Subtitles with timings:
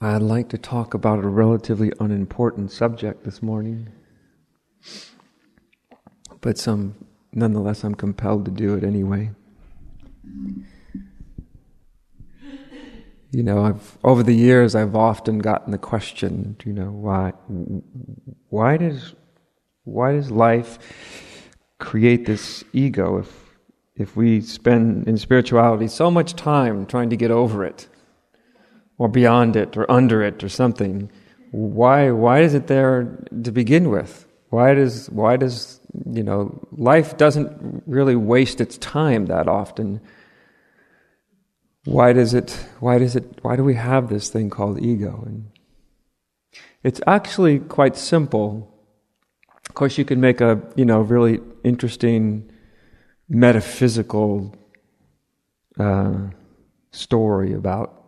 [0.00, 3.88] I'd like to talk about a relatively unimportant subject this morning,
[6.40, 6.94] but some,
[7.32, 9.30] nonetheless, I'm compelled to do it anyway.
[13.30, 17.32] You know, I've over the years I've often gotten the question, you know, why,
[18.48, 19.14] why does,
[19.84, 20.78] why does life
[21.78, 23.56] create this ego if,
[23.96, 27.88] if we spend in spirituality so much time trying to get over it?
[28.98, 31.10] Or beyond it or under it or something.
[31.50, 34.26] Why, why is it there to begin with?
[34.50, 35.80] Why does, why does,
[36.10, 40.00] you know, life doesn't really waste its time that often.
[41.84, 45.22] Why does it, why does it, why do we have this thing called ego?
[45.26, 45.50] And
[46.82, 48.72] it's actually quite simple.
[49.68, 52.50] Of course, you can make a, you know, really interesting
[53.28, 54.54] metaphysical
[55.78, 56.28] uh,
[56.92, 58.03] story about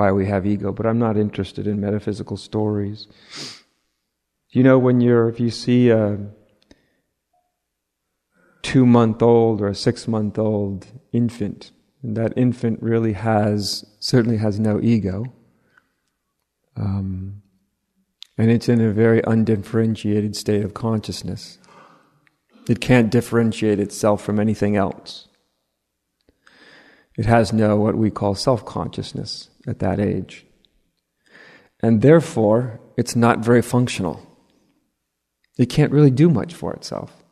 [0.00, 3.06] why we have ego, but I'm not interested in metaphysical stories.
[4.48, 6.18] You know, when you're, if you see a
[8.62, 11.70] two month old or a six month old infant,
[12.02, 15.26] and that infant really has, certainly has no ego,
[16.76, 17.42] um,
[18.38, 21.58] and it's in a very undifferentiated state of consciousness.
[22.70, 25.28] It can't differentiate itself from anything else.
[27.18, 30.46] It has no what we call self consciousness at that age.
[31.80, 34.26] And therefore, it's not very functional.
[35.58, 37.24] It can't really do much for itself.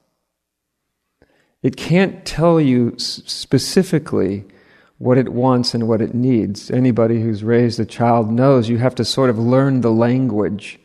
[1.63, 4.45] It can't tell you specifically
[4.99, 6.71] what it wants and what it needs.
[6.71, 10.79] Anybody who's raised a child knows you have to sort of learn the language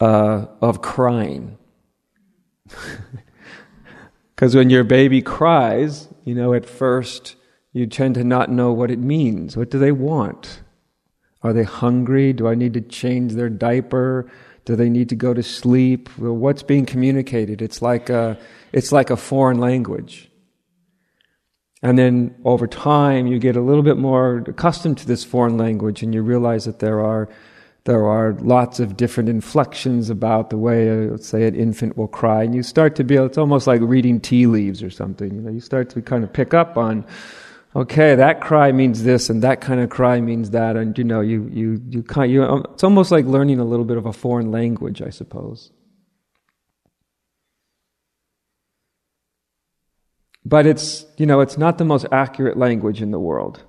[0.00, 1.58] uh, of crying.
[4.34, 7.36] Because when your baby cries, you know, at first
[7.74, 9.56] you tend to not know what it means.
[9.56, 10.62] What do they want?
[11.42, 12.32] Are they hungry?
[12.32, 14.30] Do I need to change their diaper?
[14.64, 16.08] Do they need to go to sleep?
[16.16, 17.60] Well, what's being communicated?
[17.60, 18.38] It's like a,
[18.72, 20.30] it's like a foreign language.
[21.82, 26.02] And then over time, you get a little bit more accustomed to this foreign language,
[26.02, 27.28] and you realize that there are
[27.84, 32.08] there are lots of different inflections about the way, uh, let's say, an infant will
[32.08, 33.16] cry, and you start to be.
[33.16, 35.34] It's almost like reading tea leaves or something.
[35.34, 37.04] You know, you start to kind of pick up on
[37.74, 41.20] okay, that cry means this, and that kind of cry means that, and you know,
[41.20, 42.44] you you you kind you.
[42.44, 45.72] Um, it's almost like learning a little bit of a foreign language, I suppose.
[50.44, 53.62] But it's you know, it's not the most accurate language in the world,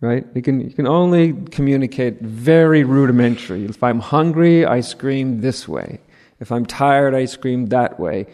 [0.00, 0.26] right?
[0.34, 3.64] You can you can only communicate very rudimentary.
[3.64, 6.00] If I'm hungry, I scream this way.
[6.40, 8.26] If I'm tired, I scream that way.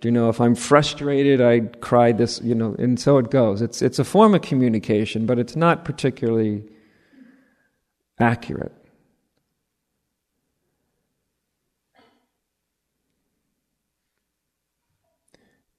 [0.00, 3.60] Do you know, if I'm frustrated, I cry this, you know, and so it goes.
[3.60, 6.64] It's, it's a form of communication, but it's not particularly
[8.18, 8.74] accurate.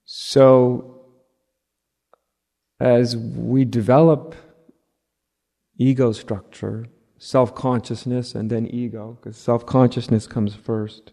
[0.04, 1.00] So,
[2.78, 4.36] as we develop
[5.78, 6.86] ego structure,
[7.18, 11.12] self consciousness, and then ego, because self consciousness comes first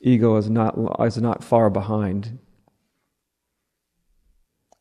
[0.00, 2.38] ego is not, is not far behind.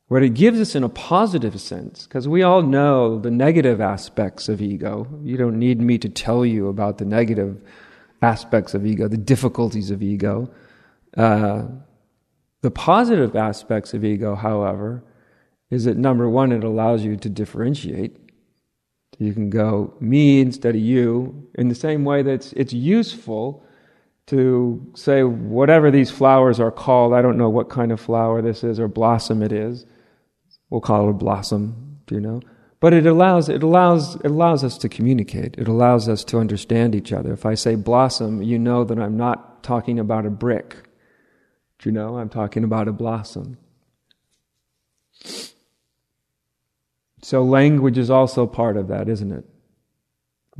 [0.07, 4.50] What it gives us in a positive sense, because we all know the negative aspects
[4.50, 5.07] of ego.
[5.23, 7.62] You don't need me to tell you about the negative
[8.22, 10.51] aspects of ego, the difficulties of ego.
[11.16, 11.66] Uh,
[12.61, 15.03] the positive aspects of ego, however,
[15.69, 18.17] is that number one, it allows you to differentiate.
[19.19, 23.63] You can go me instead of you in the same way that it's, it's useful
[24.29, 28.63] to say whatever these flowers are called, I don't know what kind of flower this
[28.63, 29.88] is or blossom it is.
[30.69, 32.41] We'll call it a blossom, do you know?
[32.79, 35.56] But it allows, it allows, it allows us to communicate.
[35.57, 37.34] It allows us to understand each other.
[37.34, 40.75] If I say blossom, you know that I'm not talking about a brick.
[41.79, 42.19] Do you know?
[42.19, 43.57] I'm talking about a blossom.
[47.23, 49.46] So language is also part of that, isn't it?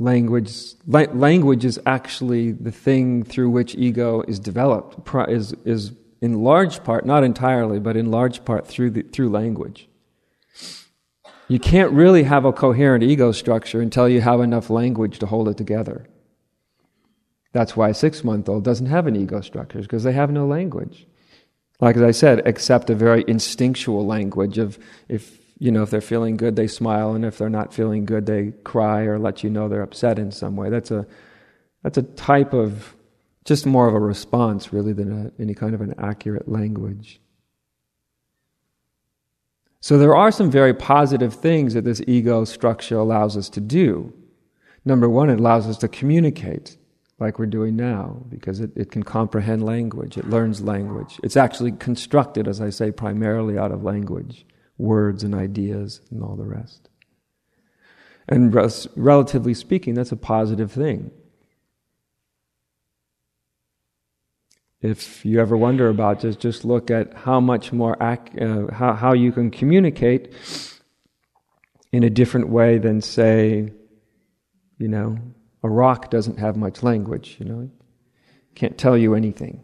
[0.00, 6.42] Language la- language is actually the thing through which ego is developed is is in
[6.42, 9.88] large part not entirely but in large part through the, through language.
[11.48, 15.48] You can't really have a coherent ego structure until you have enough language to hold
[15.48, 16.06] it together.
[17.52, 20.46] That's why a 6 month old doesn't have an ego structure because they have no
[20.46, 21.06] language.
[21.80, 26.00] Like as i said except a very instinctual language of if you know, if they're
[26.00, 29.50] feeling good, they smile, and if they're not feeling good, they cry or let you
[29.50, 30.70] know they're upset in some way.
[30.70, 31.06] That's a
[31.82, 32.96] that's a type of
[33.44, 37.20] just more of a response, really, than a, any kind of an accurate language.
[39.80, 44.12] So there are some very positive things that this ego structure allows us to do.
[44.84, 46.76] Number one, it allows us to communicate
[47.18, 51.20] like we're doing now because it, it can comprehend language, it learns language.
[51.22, 54.46] It's actually constructed, as I say, primarily out of language,
[54.80, 56.88] words and ideas and all the rest.
[58.28, 58.54] And
[58.96, 61.10] relatively speaking, that's a positive thing.
[64.80, 68.94] If you ever wonder about this, just look at how much more ac- uh, how,
[68.94, 70.32] how you can communicate
[71.92, 73.72] in a different way than, say,
[74.78, 75.18] you know,
[75.62, 77.36] a rock doesn't have much language.
[77.38, 77.70] You know,
[78.54, 79.62] can't tell you anything,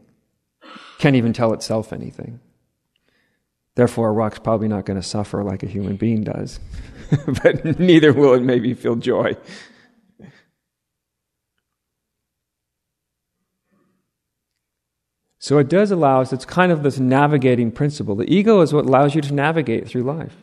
[0.99, 2.41] can't even tell itself anything.
[3.77, 6.59] Therefore, a rock's probably not going to suffer like a human being does.
[7.43, 9.37] but neither will it maybe feel joy.
[15.39, 18.17] So it does allow us, it's kind of this navigating principle.
[18.17, 20.35] The ego is what allows you to navigate through life.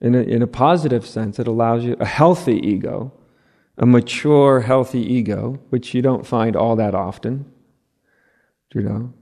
[0.00, 3.12] In a, in a positive sense, it allows you a healthy ego,
[3.78, 7.50] a mature, healthy ego, which you don't find all that often.
[8.74, 9.14] You know,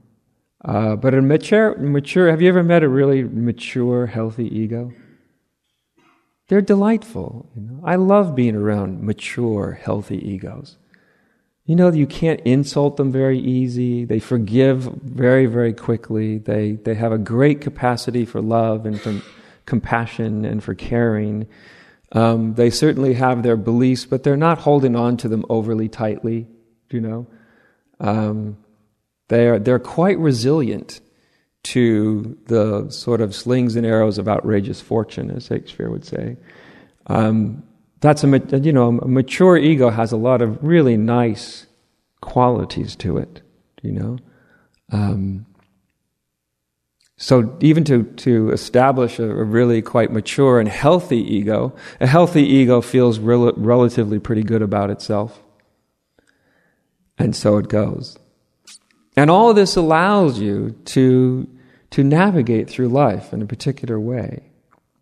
[0.63, 4.93] uh, but a mature, mature, have you ever met a really mature, healthy ego?
[6.47, 7.49] They're delightful.
[7.55, 7.81] You know?
[7.83, 10.77] I love being around mature, healthy egos.
[11.65, 14.03] You know, you can't insult them very easy.
[14.03, 16.37] They forgive very, very quickly.
[16.37, 19.21] They, they have a great capacity for love and for
[19.65, 21.47] compassion and for caring.
[22.11, 26.47] Um, they certainly have their beliefs, but they're not holding on to them overly tightly,
[26.89, 27.27] you know.
[27.99, 28.57] Um,
[29.31, 30.99] they're, they're quite resilient
[31.63, 36.35] to the sort of slings and arrows of outrageous fortune, as Shakespeare would say.
[37.07, 37.63] Um,
[38.01, 41.65] that's a you know a mature ego has a lot of really nice
[42.19, 43.41] qualities to it,
[43.81, 44.17] you know.
[44.91, 45.45] Um,
[47.15, 52.43] so even to to establish a, a, really quite mature and healthy ego, a healthy
[52.43, 55.41] ego feels rel- relatively pretty good about itself,
[57.17, 58.17] and so it goes.
[59.15, 61.47] And all this allows you to,
[61.91, 64.51] to navigate through life in a particular way.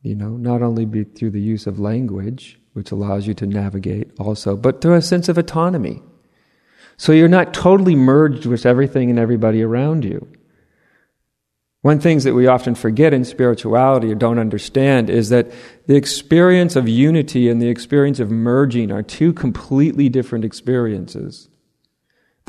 [0.02, 4.12] You know, not only be through the use of language, which allows you to navigate
[4.20, 6.02] also, but through a sense of autonomy.
[6.98, 10.28] So you're not totally merged with everything and everybody around you.
[11.82, 15.50] One things that we often forget in spirituality or don't understand is that
[15.88, 21.48] the experience of unity and the experience of merging are two completely different experiences.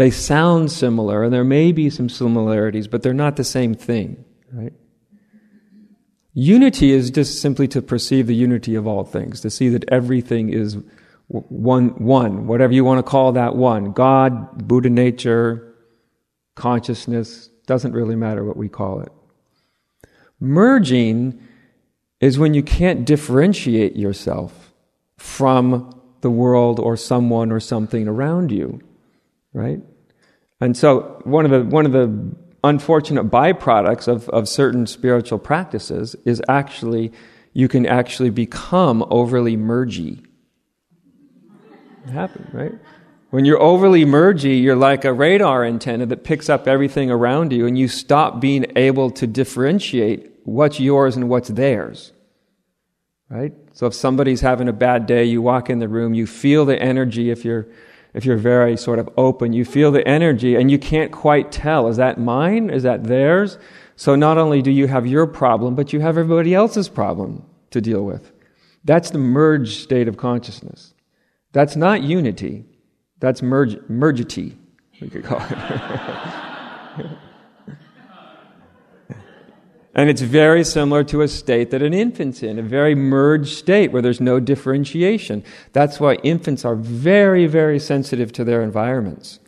[0.00, 4.24] They sound similar, and there may be some similarities, but they're not the same thing,
[4.50, 4.72] right?
[6.32, 10.54] Unity is just simply to perceive the unity of all things, to see that everything
[10.54, 10.78] is
[11.28, 13.92] one, one, whatever you want to call that one.
[13.92, 15.74] God, Buddha nature,
[16.54, 19.12] consciousness, doesn't really matter what we call it.
[20.40, 21.46] Merging
[22.22, 24.72] is when you can't differentiate yourself
[25.18, 28.80] from the world or someone or something around you,
[29.52, 29.82] right?
[30.60, 36.14] And so one of the one of the unfortunate byproducts of, of certain spiritual practices
[36.24, 37.12] is actually
[37.52, 40.24] you can actually become overly mergy.
[42.06, 42.72] It happens, right?
[43.30, 47.66] When you're overly mergy, you're like a radar antenna that picks up everything around you,
[47.66, 52.12] and you stop being able to differentiate what's yours and what's theirs.
[53.28, 53.52] Right?
[53.72, 56.80] So if somebody's having a bad day, you walk in the room, you feel the
[56.80, 57.68] energy if you're
[58.14, 61.88] if you're very sort of open, you feel the energy and you can't quite tell
[61.88, 62.70] is that mine?
[62.70, 63.58] Is that theirs?
[63.96, 67.80] So not only do you have your problem, but you have everybody else's problem to
[67.80, 68.32] deal with.
[68.84, 70.94] That's the merged state of consciousness.
[71.52, 72.64] That's not unity.
[73.18, 74.56] That's merge, mergity,
[75.00, 77.06] we could call it.
[80.00, 83.92] And it's very similar to a state that an infant's in, a very merged state
[83.92, 85.44] where there's no differentiation.
[85.74, 89.40] That's why infants are very, very sensitive to their environments.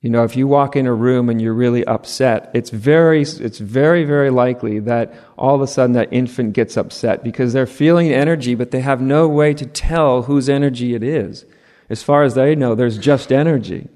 [0.00, 3.58] You know, if you walk in a room and you're really upset, it's very, it's
[3.58, 8.10] very, very likely that all of a sudden that infant gets upset because they're feeling
[8.10, 11.44] energy, but they have no way to tell whose energy it is.
[11.90, 13.90] As far as they know, there's just energy.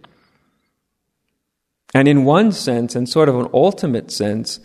[1.94, 4.60] And in one sense, and sort of an ultimate sense,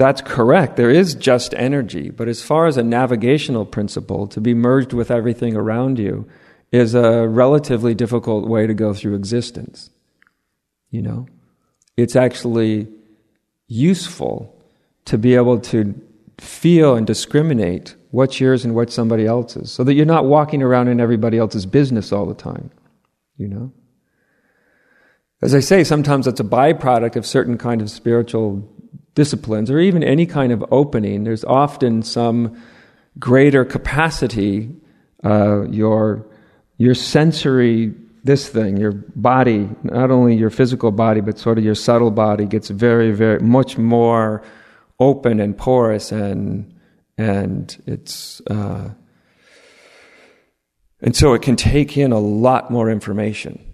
[0.00, 0.78] that's correct.
[0.78, 2.08] There is just energy.
[2.08, 6.26] But as far as a navigational principle, to be merged with everything around you
[6.72, 9.90] is a relatively difficult way to go through existence.
[10.90, 11.26] You know?
[11.98, 12.88] It's actually
[13.68, 14.58] useful
[15.04, 15.94] to be able to
[16.38, 20.88] feel and discriminate what's yours and what's somebody else's so that you're not walking around
[20.88, 22.70] in everybody else's business all the time.
[23.36, 23.72] You know?
[25.42, 28.66] As I say, sometimes it's a byproduct of certain kind of spiritual
[29.14, 32.60] disciplines or even any kind of opening, there's often some
[33.18, 34.70] greater capacity
[35.24, 36.26] uh, your
[36.78, 37.92] your sensory
[38.24, 42.44] this thing, your body, not only your physical body, but sort of your subtle body
[42.44, 44.42] gets very, very much more
[44.98, 46.74] open and porous and
[47.16, 48.90] and it's uh,
[51.02, 53.64] and so it can take in a lot more information.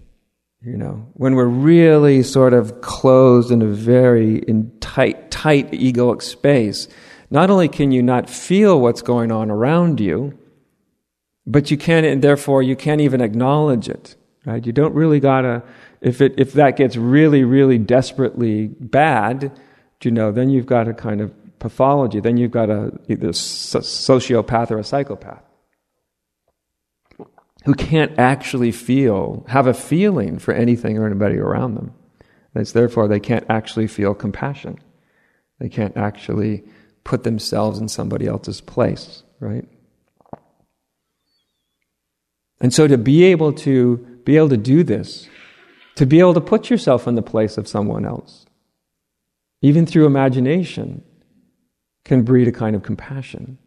[0.61, 6.21] You know, when we're really sort of closed in a very in tight, tight egoic
[6.21, 6.87] space,
[7.29, 10.37] not only can you not feel what's going on around you,
[11.45, 14.15] but you can't, and therefore you can't even acknowledge it.
[14.45, 14.65] Right?
[14.65, 15.61] You don't really gotta.
[15.99, 19.51] If it if that gets really, really desperately bad,
[20.03, 22.21] you know, then you've got a kind of pathology.
[22.21, 25.43] Then you've got a either a sociopath or a psychopath
[27.65, 31.93] who can't actually feel, have a feeling for anything or anybody around them.
[32.57, 34.79] It's therefore they can't actually feel compassion.
[35.59, 36.63] They can't actually
[37.03, 39.67] put themselves in somebody else's place, right?
[42.59, 45.29] And so to be able to be able to do this,
[45.95, 48.45] to be able to put yourself in the place of someone else,
[49.61, 51.03] even through imagination,
[52.03, 53.57] can breed a kind of compassion.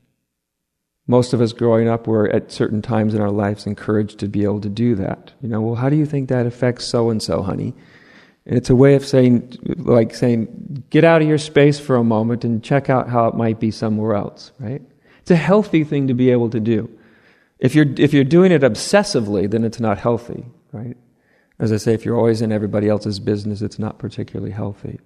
[1.06, 4.44] Most of us growing up were at certain times in our lives encouraged to be
[4.44, 5.32] able to do that.
[5.40, 7.74] You know, well, how do you think that affects so and so, honey?
[8.46, 12.04] And it's a way of saying, like saying, get out of your space for a
[12.04, 14.82] moment and check out how it might be somewhere else, right?
[15.20, 16.90] It's a healthy thing to be able to do.
[17.58, 20.96] If you're, if you're doing it obsessively, then it's not healthy, right?
[21.58, 24.98] As I say, if you're always in everybody else's business, it's not particularly healthy.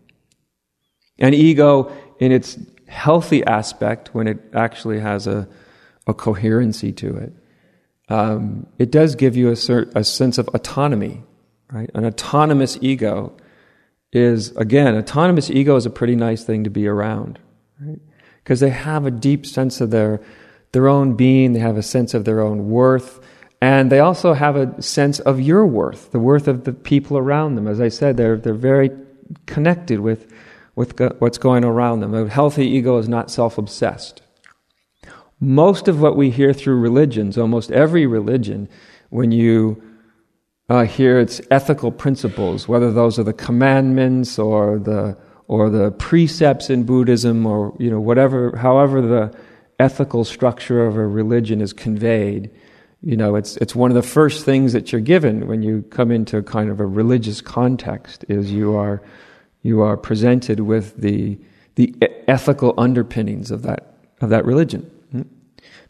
[1.18, 5.48] And ego, in its healthy aspect, when it actually has a,
[6.06, 7.32] a coherency to it.
[8.08, 11.22] Um, it does give you a, cert, a sense of autonomy,
[11.74, 11.90] right?
[11.94, 13.36] An autonomous ego
[14.12, 17.38] is, again, autonomous ego is a pretty nice thing to be around,
[17.80, 18.00] right?
[18.42, 20.20] Because they have a deep sense of their,
[20.72, 23.20] their own being, they have a sense of their own worth,
[23.60, 27.56] and they also have a sense of your worth, the worth of the people around
[27.56, 27.66] them.
[27.66, 28.90] As I said, they're, they're very
[29.46, 30.32] connected with,
[30.76, 32.14] with what's going around them.
[32.14, 34.22] A healthy ego is not self obsessed
[35.40, 38.68] most of what we hear through religions, almost every religion,
[39.10, 39.82] when you
[40.68, 45.16] uh, hear its ethical principles, whether those are the commandments or the
[45.46, 49.36] or the precepts in Buddhism or you know whatever, however the
[49.78, 52.50] ethical structure of a religion is conveyed,
[53.02, 56.10] you know it's it's one of the first things that you're given when you come
[56.10, 59.02] into kind of a religious context is you are
[59.62, 61.38] you are presented with the
[61.74, 61.94] the
[62.26, 64.90] ethical underpinnings of that of that religion.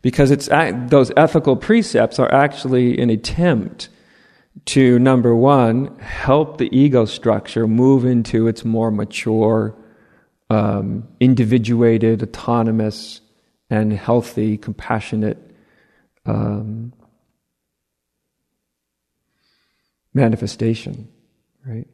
[0.02, 0.48] Because it's
[0.90, 3.88] those ethical precepts are actually an attempt
[4.66, 9.74] to number one help the ego structure move into its more mature
[10.50, 13.20] um, individuated autonomous
[13.70, 15.38] and healthy compassionate
[16.26, 16.92] um,
[20.12, 21.08] manifestation
[21.66, 21.88] right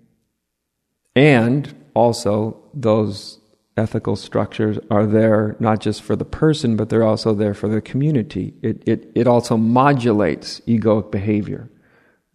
[1.17, 3.41] and also those
[3.77, 7.81] ethical structures are there not just for the person, but they're also there for the
[7.81, 8.55] community.
[8.63, 11.69] It, it, it also modulates egoic behavior,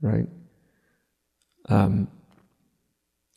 [0.05, 0.27] right?
[1.67, 2.07] Um,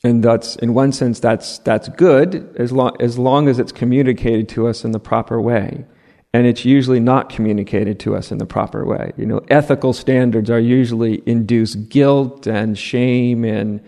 [0.04, 4.48] and that's, in one sense, that's, that's good as long, as long as it's communicated
[4.50, 5.84] to us in the proper way.
[6.32, 9.12] And it's usually not communicated to us in the proper way.
[9.16, 13.80] You know, ethical standards are usually induce guilt and shame and,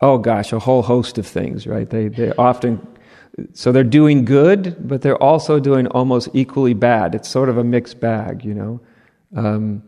[0.00, 1.88] oh gosh, a whole host of things, right?
[1.88, 2.86] They, they often
[3.52, 7.14] so they're doing good, but they're also doing almost equally bad.
[7.14, 8.80] It's sort of a mixed bag, you know,
[9.36, 9.82] um,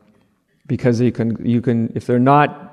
[0.66, 2.72] because you can you can if they're not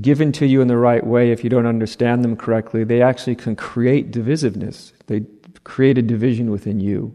[0.00, 3.36] given to you in the right way, if you don't understand them correctly, they actually
[3.36, 4.92] can create divisiveness.
[5.06, 5.24] They
[5.62, 7.14] create a division within you,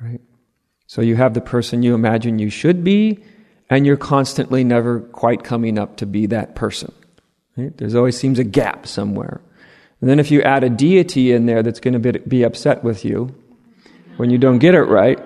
[0.00, 0.20] right?
[0.86, 3.22] So you have the person you imagine you should be,
[3.68, 6.92] and you're constantly never quite coming up to be that person.
[7.56, 7.76] Right?
[7.76, 9.40] There's always seems a gap somewhere.
[10.00, 13.04] And then if you add a deity in there that's going to be upset with
[13.04, 13.34] you
[14.16, 15.18] when you don't get it right,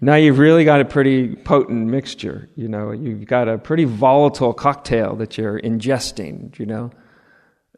[0.00, 2.48] now you've really got a pretty potent mixture.
[2.56, 6.58] You know, you've got a pretty volatile cocktail that you're ingesting.
[6.58, 6.90] You know,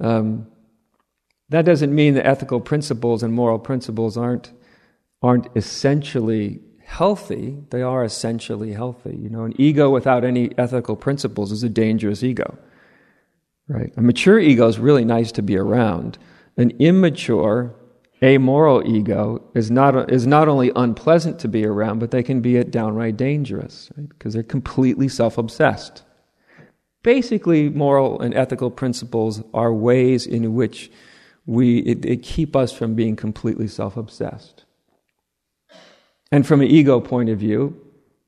[0.01, 0.47] um,
[1.49, 4.53] that doesn't mean that ethical principles and moral principles aren't
[5.23, 7.57] aren't essentially healthy.
[7.71, 9.17] They are essentially healthy.
[9.17, 12.59] You know, an ego without any ethical principles is a dangerous ego.
[13.69, 13.93] Right?
[13.97, 16.19] A mature ego is really nice to be around.
[16.57, 17.75] An immature,
[18.23, 22.63] amoral ego is not, is not only unpleasant to be around, but they can be
[22.65, 24.09] downright dangerous right?
[24.09, 26.05] because they're completely self obsessed.
[27.03, 30.91] Basically, moral and ethical principles are ways in which
[31.47, 34.65] we, it, it keep us from being completely self obsessed.
[36.31, 37.79] And from an ego point of view,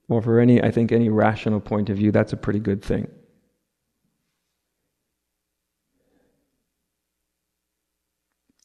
[0.08, 3.08] or for any, I think, any rational point of view, that's a pretty good thing.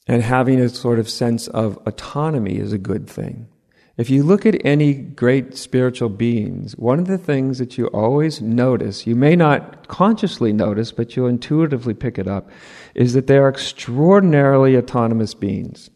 [0.10, 3.48] And having a sort of sense of autonomy is a good thing.
[3.96, 8.42] If you look at any great spiritual beings, one of the things that you always
[8.42, 12.50] notice, you may not consciously notice, but you'll intuitively pick it up,
[12.96, 15.92] is that they are extraordinarily autonomous beings.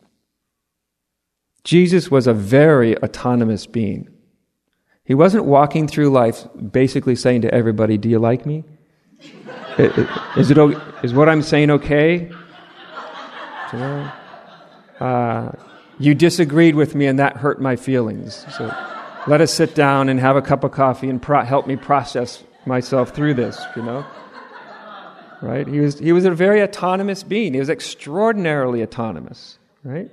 [1.63, 4.09] Jesus was a very autonomous being.
[5.03, 8.63] He wasn't walking through life basically saying to everybody, Do you like me?
[10.37, 10.57] is, it,
[11.03, 12.31] is what I'm saying okay?
[14.99, 15.51] Uh,
[15.99, 18.45] you disagreed with me and that hurt my feelings.
[18.57, 18.73] So
[19.27, 22.43] let us sit down and have a cup of coffee and pro- help me process
[22.65, 24.05] myself through this, you know?
[25.41, 25.67] Right?
[25.67, 27.53] He was, he was a very autonomous being.
[27.53, 30.09] He was extraordinarily autonomous, right?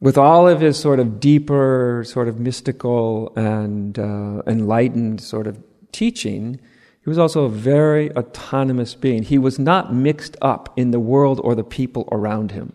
[0.00, 5.62] With all of his sort of deeper, sort of mystical and uh, enlightened sort of
[5.92, 6.60] teaching,
[7.02, 9.24] he was also a very autonomous being.
[9.24, 12.72] He was not mixed up in the world or the people around him,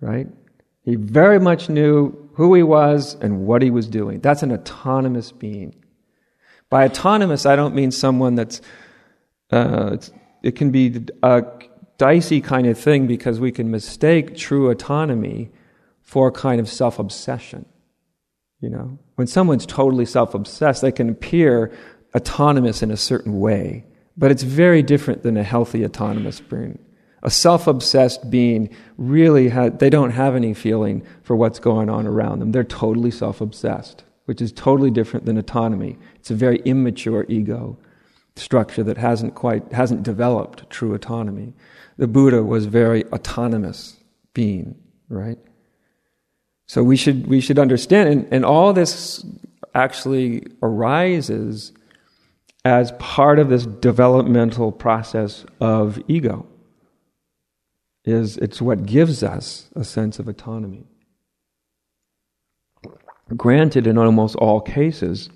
[0.00, 0.28] right?
[0.82, 4.20] He very much knew who he was and what he was doing.
[4.20, 5.74] That's an autonomous being.
[6.68, 8.60] By autonomous, I don't mean someone that's,
[9.50, 9.96] uh,
[10.44, 11.44] it can be a
[11.98, 15.50] dicey kind of thing because we can mistake true autonomy
[16.02, 17.66] for a kind of self obsession.
[18.60, 21.72] You know, when someone's totally self obsessed, they can appear
[22.14, 23.84] autonomous in a certain way,
[24.16, 26.78] but it's very different than a healthy autonomous being.
[27.22, 32.06] A self obsessed being really, ha- they don't have any feeling for what's going on
[32.06, 32.52] around them.
[32.52, 35.98] They're totally self obsessed, which is totally different than autonomy.
[36.16, 37.76] It's a very immature ego
[38.36, 41.52] structure that hasn't quite, hasn't developed true autonomy.
[41.98, 43.98] The Buddha was very autonomous
[44.32, 44.76] being,
[45.08, 45.38] right?
[46.66, 49.26] So we should, we should understand, and, and all this
[49.74, 51.72] actually arises
[52.64, 56.46] as part of this developmental process of ego
[58.04, 60.84] is it's what gives us a sense of autonomy.
[63.36, 65.30] Granted in almost all cases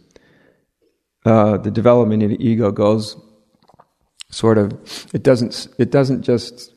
[1.24, 3.16] uh, the development of the ego goes
[4.30, 4.72] sort of
[5.14, 6.72] it doesn't it doesn't just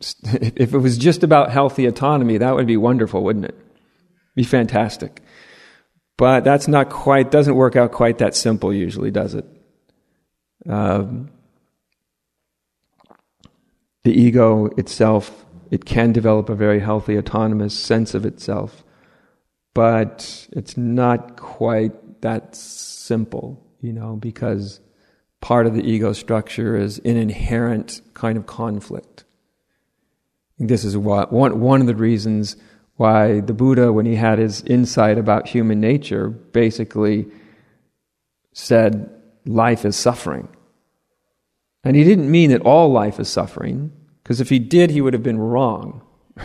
[0.24, 3.56] if it was just about healthy autonomy that would be wonderful wouldn't it?
[4.34, 5.22] Be fantastic.
[6.18, 9.46] But that's not quite doesn't work out quite that simple usually does it
[10.68, 11.30] um,
[14.04, 18.84] the ego itself, it can develop a very healthy, autonomous sense of itself,
[19.74, 24.80] but it's not quite that simple, you know, because
[25.40, 29.24] part of the ego structure is an inherent kind of conflict.
[30.58, 32.56] This is what, one, one of the reasons
[32.94, 37.26] why the Buddha, when he had his insight about human nature, basically
[38.52, 39.10] said
[39.46, 40.48] life is suffering.
[41.84, 45.12] And he didn't mean that all life is suffering, because if he did, he would
[45.12, 46.02] have been wrong.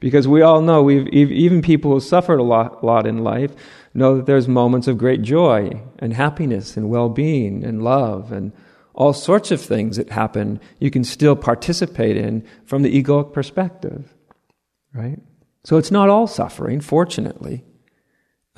[0.00, 3.52] Because we all know, we've, even people who suffered a lot, lot in life
[3.92, 8.52] know that there's moments of great joy and happiness and well being and love and
[8.94, 14.14] all sorts of things that happen you can still participate in from the egoic perspective.
[14.94, 15.20] Right?
[15.64, 17.64] So it's not all suffering, fortunately.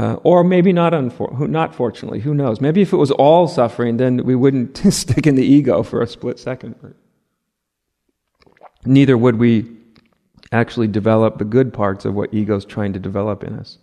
[0.02, 2.60] Uh, or maybe not, unfor- not fortunately, who knows?
[2.60, 6.08] Maybe if it was all suffering, then we wouldn't stick in the ego for a
[6.08, 6.74] split second.
[8.84, 9.70] Neither would we
[10.50, 13.78] actually develop the good parts of what ego's trying to develop in us.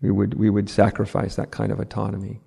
[0.00, 2.40] We would, we would sacrifice that kind of autonomy.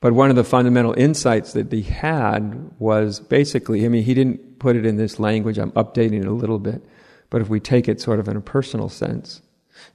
[0.00, 4.58] But one of the fundamental insights that he had was basically, I mean, he didn't
[4.58, 6.84] put it in this language, I'm updating it a little bit,
[7.30, 9.40] but if we take it sort of in a personal sense,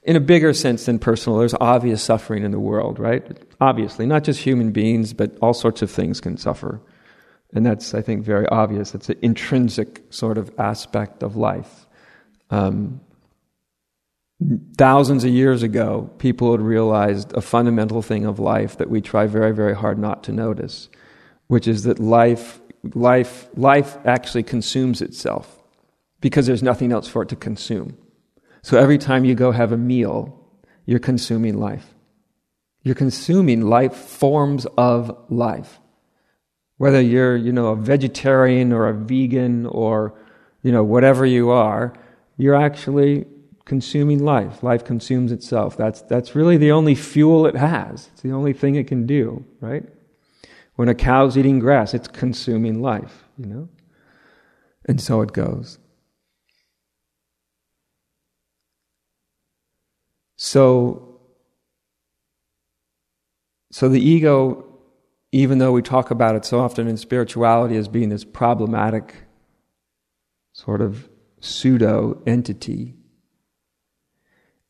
[0.02, 3.24] in a bigger sense than personal, there's obvious suffering in the world, right?
[3.60, 6.80] Obviously, not just human beings, but all sorts of things can suffer.
[7.52, 8.94] And that's, I think, very obvious.
[8.94, 11.86] It's an intrinsic sort of aspect of life.
[12.50, 13.00] Um,
[14.76, 19.26] thousands of years ago, people had realized a fundamental thing of life that we try
[19.26, 20.88] very, very hard not to notice,
[21.46, 22.60] which is that life,
[22.94, 25.62] life, life actually consumes itself
[26.20, 27.96] because there's nothing else for it to consume.
[28.66, 30.36] So every time you go have a meal,
[30.86, 31.94] you're consuming life.
[32.82, 35.78] You're consuming life forms of life.
[36.76, 40.18] Whether you're, you know, a vegetarian or a vegan or,
[40.64, 41.92] you know, whatever you are,
[42.38, 43.26] you're actually
[43.66, 44.64] consuming life.
[44.64, 45.76] Life consumes itself.
[45.76, 48.10] That's, that's really the only fuel it has.
[48.14, 49.84] It's the only thing it can do, right?
[50.74, 53.68] When a cow's eating grass, it's consuming life, you know?
[54.86, 55.78] And so it goes.
[60.36, 61.20] So,
[63.72, 64.64] so the ego,
[65.32, 69.14] even though we talk about it so often in spirituality as being this problematic
[70.52, 71.08] sort of
[71.40, 72.94] pseudo entity,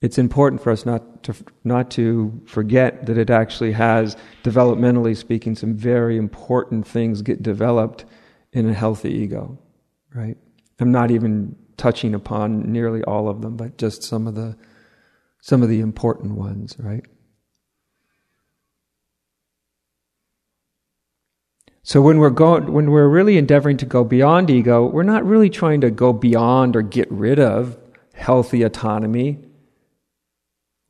[0.00, 5.56] it's important for us not to, not to forget that it actually has, developmentally speaking,
[5.56, 8.04] some very important things get developed
[8.52, 9.58] in a healthy ego,
[10.14, 10.36] right?
[10.78, 14.56] I'm not even touching upon nearly all of them, but just some of the
[15.46, 17.04] some of the important ones, right?
[21.84, 25.48] So when we're going, when we're really endeavoring to go beyond ego, we're not really
[25.48, 27.78] trying to go beyond or get rid of
[28.14, 29.38] healthy autonomy.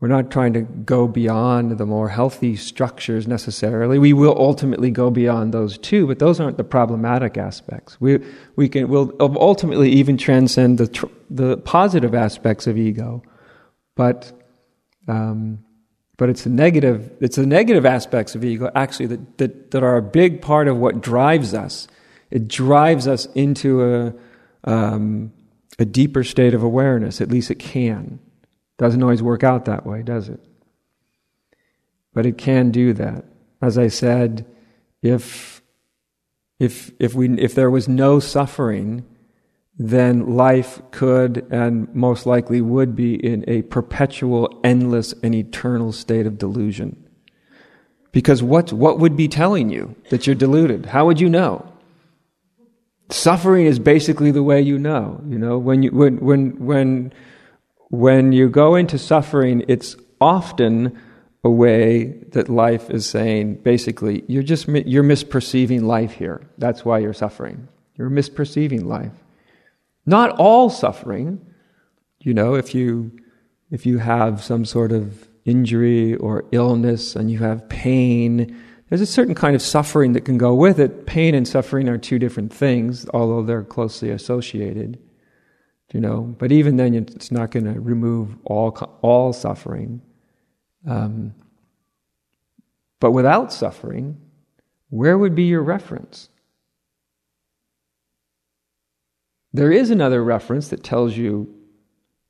[0.01, 3.99] We're not trying to go beyond the more healthy structures necessarily.
[3.99, 8.01] We will ultimately go beyond those too, but those aren't the problematic aspects.
[8.01, 8.25] We,
[8.57, 13.23] we can, will ultimately even transcend the, tr- the positive aspects of ego.
[13.97, 14.33] But,
[15.09, 15.65] um,
[16.17, 19.97] but it's the negative, it's the negative aspects of ego actually that, that, that are
[19.97, 21.89] a big part of what drives us.
[22.31, 24.15] It drives us into a,
[24.65, 25.33] um,
[25.79, 28.19] a deeper state of awareness, at least it can.
[28.79, 30.41] Doesn't always work out that way, does it?
[32.13, 33.25] But it can do that.
[33.61, 34.47] As I said,
[35.03, 35.63] if
[36.59, 39.05] if if we if there was no suffering,
[39.79, 46.27] then life could and most likely would be in a perpetual, endless, and eternal state
[46.27, 47.03] of delusion.
[48.13, 50.87] Because what what would be telling you that you're deluded?
[50.87, 51.71] How would you know?
[53.11, 55.21] Suffering is basically the way you know.
[55.29, 57.13] You know when you when when when
[57.91, 60.99] when you go into suffering, it's often
[61.45, 66.41] a way that life is saying, basically, you're just you're misperceiving life here.
[66.57, 67.69] That's why you're suffering.
[67.97, 69.13] You're misperceiving life.
[70.07, 71.45] Not all suffering.
[72.21, 73.13] You know, if you
[73.71, 78.57] if you have some sort of injury or illness and you have pain,
[78.89, 81.07] there's a certain kind of suffering that can go with it.
[81.07, 84.99] Pain and suffering are two different things, although they're closely associated
[85.93, 86.23] you know.
[86.39, 88.71] But even then, it's not going to remove all
[89.03, 90.03] all suffering.
[90.87, 91.35] Um,
[93.01, 94.21] but without suffering,
[94.89, 96.29] where would be your reference?
[99.57, 101.51] There is another reference that tells you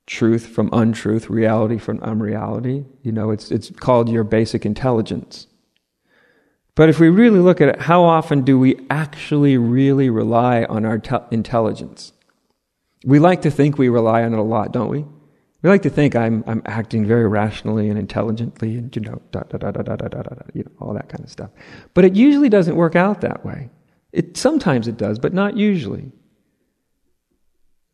[0.07, 2.85] truth from untruth, reality from unreality.
[3.03, 5.49] You know, it's, it's called your basic intelligence.
[6.77, 10.85] But if we really look at it, how often do we actually really rely on
[10.85, 12.13] our te- intelligence?
[13.05, 15.05] We like to think we rely on it a lot, don't we?
[15.63, 19.41] We like to think I'm, I'm acting very rationally and intelligently and, you know, da,
[19.41, 21.51] da, da, da, da, da, da, da, you know, all that kind of stuff.
[21.93, 23.71] But it usually doesn't work out that way.
[24.13, 26.13] It, sometimes it does, but not usually.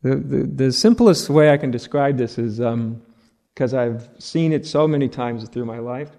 [0.03, 4.65] The, the, the simplest way I can describe this is because um, I've seen it
[4.65, 6.11] so many times through my life.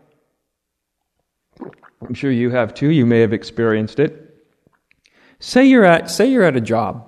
[2.00, 2.90] I'm sure you have too.
[2.90, 4.20] You may have experienced it.
[5.38, 7.06] Say you're at, say you're at a job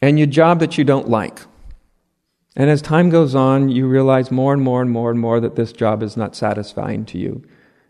[0.00, 1.40] and your job that you don't like.
[2.56, 5.56] And as time goes on, you realize more and more and more and more that
[5.56, 7.44] this job is not satisfying to you.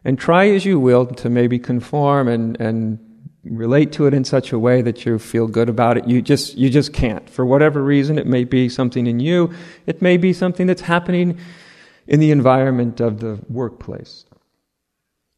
[0.05, 2.99] And try as you will to maybe conform and, and
[3.51, 6.07] relate to it in such a way that you feel good about it.
[6.07, 7.29] You just, you just can't.
[7.29, 9.53] For whatever reason, it may be something in you,
[9.87, 11.39] it may be something that's happening
[12.07, 14.25] in the environment of the workplace.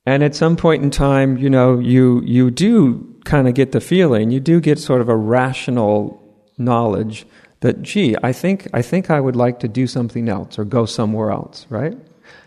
[0.07, 3.81] And at some point in time, you know, you, you do kind of get the
[3.81, 6.23] feeling, you do get sort of a rational
[6.57, 7.27] knowledge
[7.61, 10.87] that, gee, I think, I think I would like to do something else or go
[10.87, 11.97] somewhere else, right?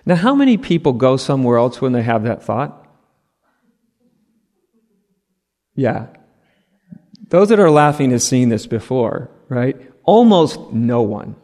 [0.06, 2.81] Now, how many people go somewhere else when they have that thought?
[5.76, 6.08] Yeah.
[7.30, 9.78] Those that are laughing have seen this before, right?
[10.04, 11.36] Almost no one.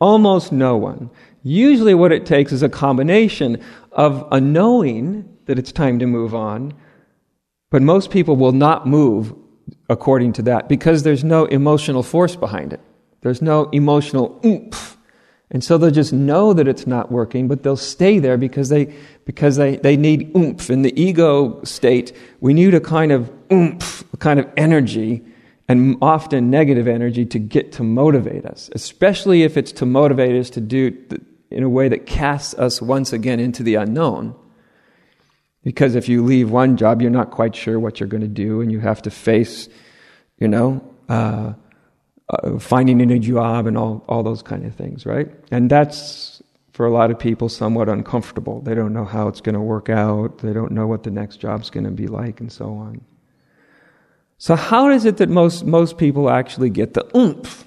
[0.00, 1.10] Almost no one.
[1.42, 6.34] Usually, what it takes is a combination of a knowing that it's time to move
[6.34, 6.74] on,
[7.70, 9.34] but most people will not move
[9.88, 12.80] according to that because there's no emotional force behind it.
[13.22, 14.96] There's no emotional oomph.
[15.50, 18.94] And so they'll just know that it's not working, but they'll stay there because they,
[19.24, 20.68] because they, they need oomph.
[20.68, 25.24] In the ego state, we need a kind of oomph, kind of energy,
[25.68, 30.50] and often negative energy to get to motivate us, especially if it's to motivate us
[30.50, 30.96] to do
[31.50, 34.34] in a way that casts us once again into the unknown.
[35.62, 38.60] Because if you leave one job, you're not quite sure what you're going to do,
[38.60, 39.68] and you have to face,
[40.38, 41.52] you know, uh,
[42.30, 45.28] uh, finding a new job and all, all those kind of things, right?
[45.50, 48.60] And that's, for a lot of people, somewhat uncomfortable.
[48.60, 51.38] They don't know how it's going to work out, they don't know what the next
[51.38, 53.00] job's going to be like, and so on.
[54.38, 57.64] So, how is it that most, most people actually get the oomph?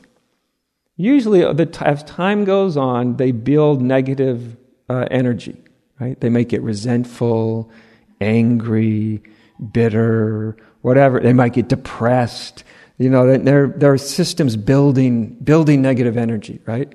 [0.95, 4.55] Usually, as time goes on, they build negative
[4.89, 5.61] uh, energy,
[5.99, 6.19] right?
[6.19, 7.69] They might get resentful,
[8.21, 9.21] angry,
[9.73, 11.19] bitter, whatever.
[11.19, 12.63] They might get depressed.
[12.97, 16.93] You know, there are systems building, building negative energy, right?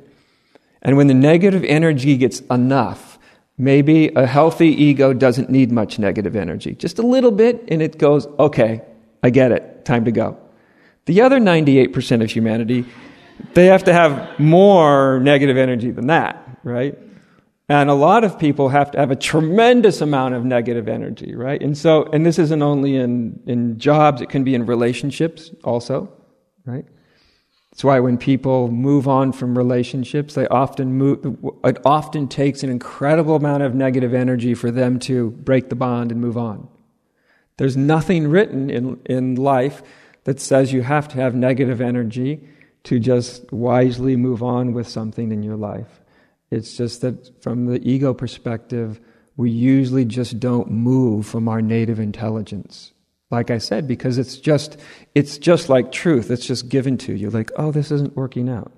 [0.83, 3.19] And when the negative energy gets enough,
[3.59, 6.75] maybe a healthy ego doesn't need much negative energy.
[6.75, 8.83] Just a little bit, and it goes, okay,
[9.23, 10.39] I get it, time to go.
[11.07, 12.85] The other 98% of humanity,
[13.55, 16.99] they have to have more negative energy than that, right?
[17.69, 21.61] And a lot of people have to have a tremendous amount of negative energy, right?
[21.61, 26.13] And so, and this isn't only in, in jobs, it can be in relationships also,
[26.65, 26.85] right?
[27.73, 32.71] That's why when people move on from relationships, they often move, it often takes an
[32.71, 36.69] incredible amount of negative energy for them to break the bond and move on.
[37.59, 39.83] There's nothing written in, in life
[40.25, 42.47] that says you have to have negative energy
[42.85, 46.01] to just wisely move on with something in your life.
[46.51, 49.01] It's just that from the ego perspective,
[49.37, 52.93] we usually just don't move from our native intelligence.
[53.31, 54.79] Like I said, because it's just
[55.15, 56.31] it's just like truth.
[56.31, 57.31] It's just given to you.
[57.31, 58.73] Like, oh, this isn't working out.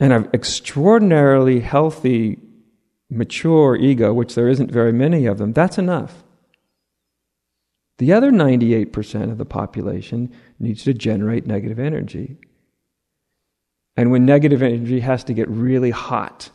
[0.00, 2.38] And an extraordinarily healthy,
[3.10, 6.22] mature ego, which there isn't very many of them, that's enough.
[7.98, 12.36] The other 98% of the population needs to generate negative energy.
[13.96, 16.50] And when negative energy has to get really hot,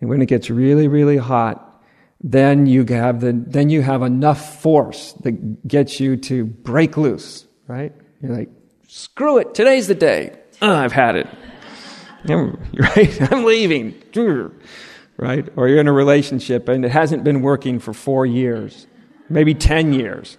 [0.00, 1.82] and when it gets really, really hot,
[2.22, 7.46] then you have the, then you have enough force that gets you to break loose,
[7.66, 7.92] right?
[8.22, 8.48] You're like,
[8.88, 10.38] screw it, today's the day.
[10.62, 11.26] Oh, I've had it.
[12.78, 13.32] right?
[13.32, 14.00] I'm leaving.
[15.16, 15.48] Right?
[15.56, 18.86] Or you're in a relationship and it hasn't been working for four years,
[19.28, 20.38] maybe 10 years.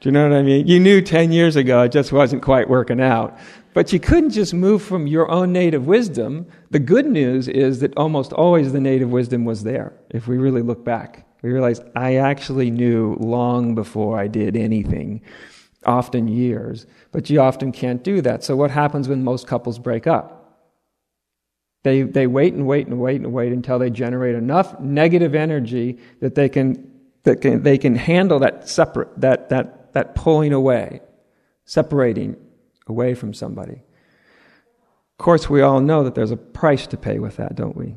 [0.00, 0.66] Do you know what I mean?
[0.66, 3.38] You knew 10 years ago it just wasn't quite working out.
[3.74, 6.46] But you couldn't just move from your own native wisdom.
[6.70, 9.92] The good news is that almost always the native wisdom was there.
[10.10, 15.22] If we really look back, we realize I actually knew long before I did anything,
[15.84, 16.86] often years.
[17.10, 18.44] But you often can't do that.
[18.44, 20.33] So what happens when most couples break up?
[21.84, 25.98] They, they wait and wait and wait and wait until they generate enough negative energy
[26.20, 26.90] that they can,
[27.24, 31.02] that can, they can handle that separate, that, that, that pulling away,
[31.66, 32.36] separating
[32.86, 33.82] away from somebody.
[35.18, 37.96] Of course, we all know that there's a price to pay with that, don't we?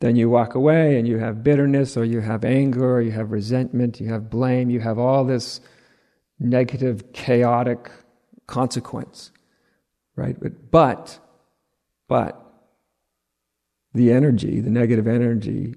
[0.00, 3.32] Then you walk away and you have bitterness, or you have anger, or you have
[3.32, 5.60] resentment, you have blame, you have all this
[6.38, 7.90] negative, chaotic
[8.46, 9.32] consequence,
[10.14, 10.38] right?
[10.38, 11.18] But, but,
[12.06, 12.47] but
[13.94, 15.74] the energy, the negative energy,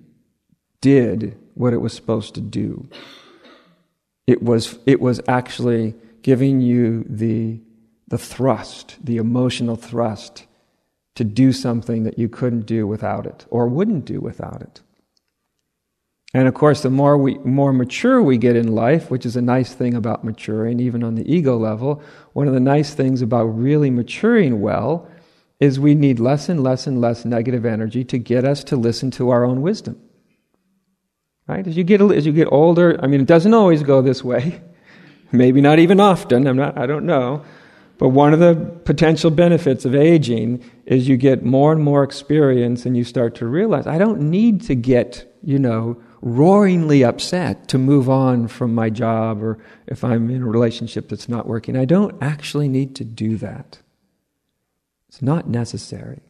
[0.82, 2.89] did what it was supposed to do.
[4.28, 7.60] It was, it was actually giving you the
[8.12, 10.45] the thrust, the emotional thrust
[11.15, 14.82] to do something that you couldn't do without it or wouldn't do without it.
[16.34, 19.41] And of course, the more we more mature we get in life, which is a
[19.41, 22.02] nice thing about maturing, even on the ego level,
[22.34, 25.10] one of the nice things about really maturing well
[25.62, 29.12] is we need less and less and less negative energy to get us to listen
[29.12, 30.02] to our own wisdom.
[31.47, 31.65] Right?
[31.65, 34.60] As you get as you get older, I mean, it doesn't always go this way.
[35.32, 36.47] Maybe not even often.
[36.47, 36.78] I'm not.
[36.78, 37.45] I don't know.
[38.00, 42.88] But one of the potential benefits of aging is you get more and more experience
[42.88, 47.78] and you start to realize I don't need to get, you know, roaringly upset to
[47.78, 51.78] move on from my job or if I'm in a relationship that's not working.
[51.78, 53.78] I don't actually need to do that.
[55.12, 56.21] It's not necessary.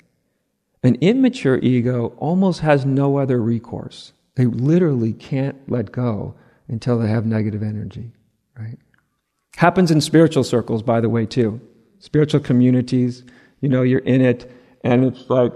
[0.82, 4.12] An immature ego almost has no other recourse.
[4.34, 6.34] They literally can't let go
[6.67, 8.12] until they have negative energy,
[8.58, 8.80] right?
[9.56, 11.62] Happens in spiritual circles, by the way, too.
[12.00, 13.24] Spiritual communities,
[13.60, 14.52] you know, you're in it,
[14.84, 15.54] and it's like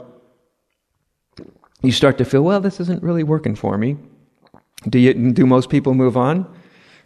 [1.81, 3.97] you start to feel, well, this isn't really working for me.
[4.87, 6.45] Do, you, do most people move on?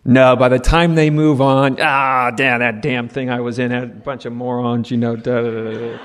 [0.05, 3.71] No, by the time they move on, ah, damn, that damn thing I was in
[3.71, 5.15] had a bunch of morons, you know.
[5.15, 5.99] Da, da, da,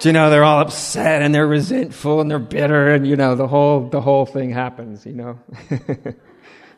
[0.00, 3.48] you know, they're all upset and they're resentful and they're bitter, and you know, the
[3.48, 5.38] whole the whole thing happens, you know.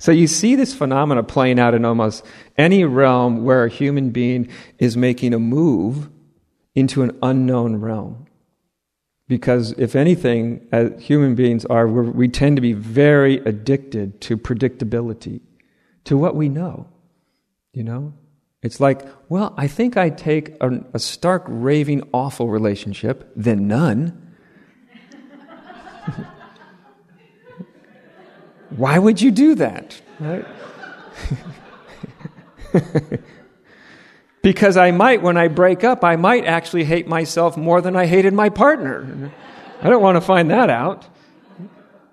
[0.01, 2.25] So you see this phenomena playing out in almost
[2.57, 6.09] any realm where a human being is making a move
[6.75, 8.27] into an unknown realm.
[9.31, 15.41] Because if anything, as human beings are, we tend to be very addicted to predictability,
[16.03, 16.89] to what we know.
[17.73, 18.13] You know?
[18.61, 24.35] It's like, well, I think I'd take a, a stark, raving, awful relationship than none.
[28.71, 30.03] Why would you do that?
[30.19, 30.45] Right?
[34.43, 38.07] because I might, when I break up, I might actually hate myself more than I
[38.07, 39.33] hated my partner.
[39.83, 41.07] I don't want to find that out.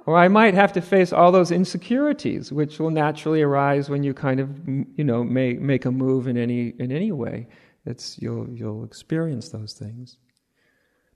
[0.06, 4.14] Or I might have to face all those insecurities, which will naturally arise when you
[4.14, 4.50] kind of,
[4.96, 7.48] you know, make, make a move in any, in any way.
[7.86, 10.18] It's, you'll, you'll experience those things.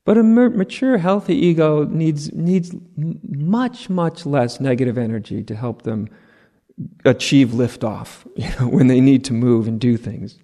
[0.03, 6.09] But a mature, healthy ego needs, needs much, much less negative energy to help them
[7.05, 10.37] achieve liftoff you know, when they need to move and do things.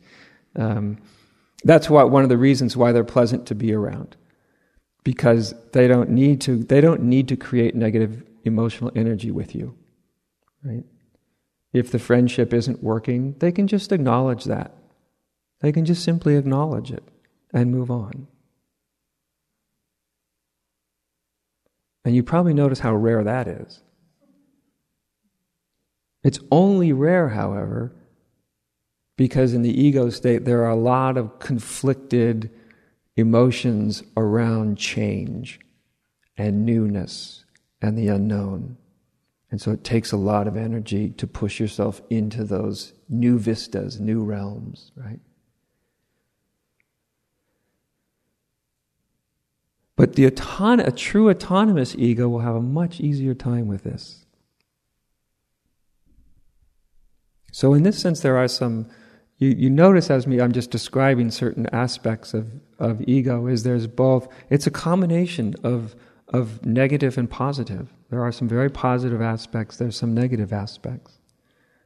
[0.57, 0.97] Um,
[1.63, 4.15] that's why, one of the reasons why they're pleasant to be around,
[5.03, 6.63] because they don't need to.
[6.63, 9.75] They don't need to create negative emotional energy with you,
[10.63, 10.83] right?
[11.73, 14.73] If the friendship isn't working, they can just acknowledge that.
[15.61, 17.03] They can just simply acknowledge it
[17.53, 18.27] and move on.
[22.05, 23.81] And you probably notice how rare that is.
[26.23, 27.93] It's only rare, however,
[29.17, 32.49] because in the ego state there are a lot of conflicted
[33.17, 35.59] emotions around change
[36.37, 37.43] and newness
[37.81, 38.77] and the unknown.
[39.49, 43.99] And so it takes a lot of energy to push yourself into those new vistas,
[43.99, 45.19] new realms, right?
[49.95, 54.25] But the auton- a true autonomous ego will have a much easier time with this.
[57.51, 58.87] So, in this sense, there are some.
[59.39, 63.47] You, you notice as me, I'm just describing certain aspects of, of ego.
[63.47, 64.27] Is there's both.
[64.49, 65.95] It's a combination of
[66.29, 67.93] of negative and positive.
[68.09, 69.77] There are some very positive aspects.
[69.77, 71.19] There's some negative aspects.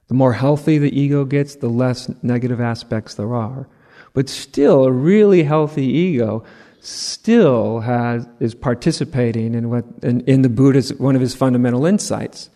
[0.08, 3.68] The more healthy the ego gets, the less negative aspects there are.
[4.14, 6.44] But still, a really healthy ego
[6.82, 12.50] still has, is participating in what in, in the Buddha's one of his fundamental insights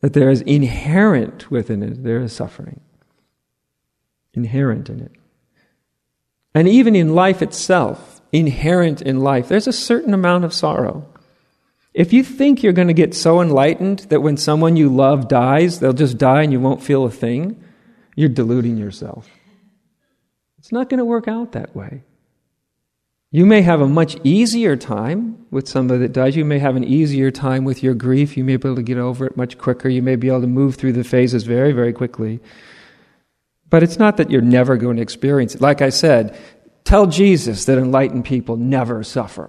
[0.00, 2.80] that there is inherent within it there is suffering
[4.34, 5.12] inherent in it
[6.54, 11.06] and even in life itself inherent in life there's a certain amount of sorrow
[11.94, 15.80] if you think you're going to get so enlightened that when someone you love dies
[15.80, 17.62] they'll just die and you won't feel a thing
[18.16, 19.28] you're deluding yourself
[20.58, 22.02] it's not going to work out that way
[23.34, 26.36] you may have a much easier time with somebody that dies.
[26.36, 28.36] You may have an easier time with your grief.
[28.36, 29.88] You may be able to get over it much quicker.
[29.88, 32.40] You may be able to move through the phases very, very quickly.
[33.72, 35.62] But it's not that you're never going to experience it.
[35.62, 36.38] Like I said,
[36.84, 39.48] tell Jesus that enlightened people never suffer.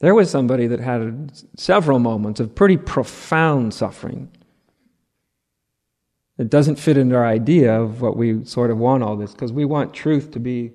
[0.00, 4.30] There was somebody that had several moments of pretty profound suffering.
[6.36, 9.54] It doesn't fit into our idea of what we sort of want all this, because
[9.54, 10.72] we want truth to be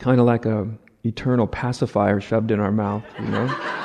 [0.00, 0.68] kind of like a
[1.04, 3.84] eternal pacifier shoved in our mouth, you know?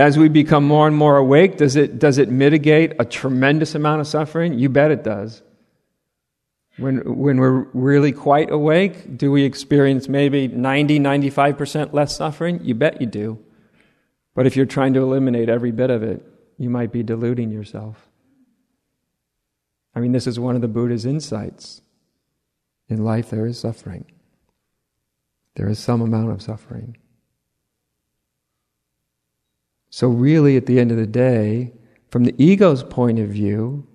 [0.00, 4.00] As we become more and more awake, does it, does it mitigate a tremendous amount
[4.00, 4.58] of suffering?
[4.58, 5.42] You bet it does.
[6.78, 12.64] When, when we're really quite awake, do we experience maybe 90, 95% less suffering?
[12.64, 13.40] You bet you do.
[14.34, 16.24] But if you're trying to eliminate every bit of it,
[16.56, 18.08] you might be deluding yourself.
[19.94, 21.82] I mean, this is one of the Buddha's insights.
[22.88, 24.06] In life, there is suffering,
[25.56, 26.96] there is some amount of suffering.
[29.90, 31.72] So, really, at the end of the day,
[32.08, 33.86] from the ego's point of view,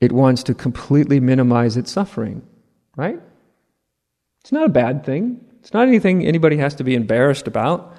[0.00, 2.42] it wants to completely minimize its suffering,
[2.96, 3.20] right?
[4.40, 5.40] It's not a bad thing.
[5.60, 7.94] It's not anything anybody has to be embarrassed about.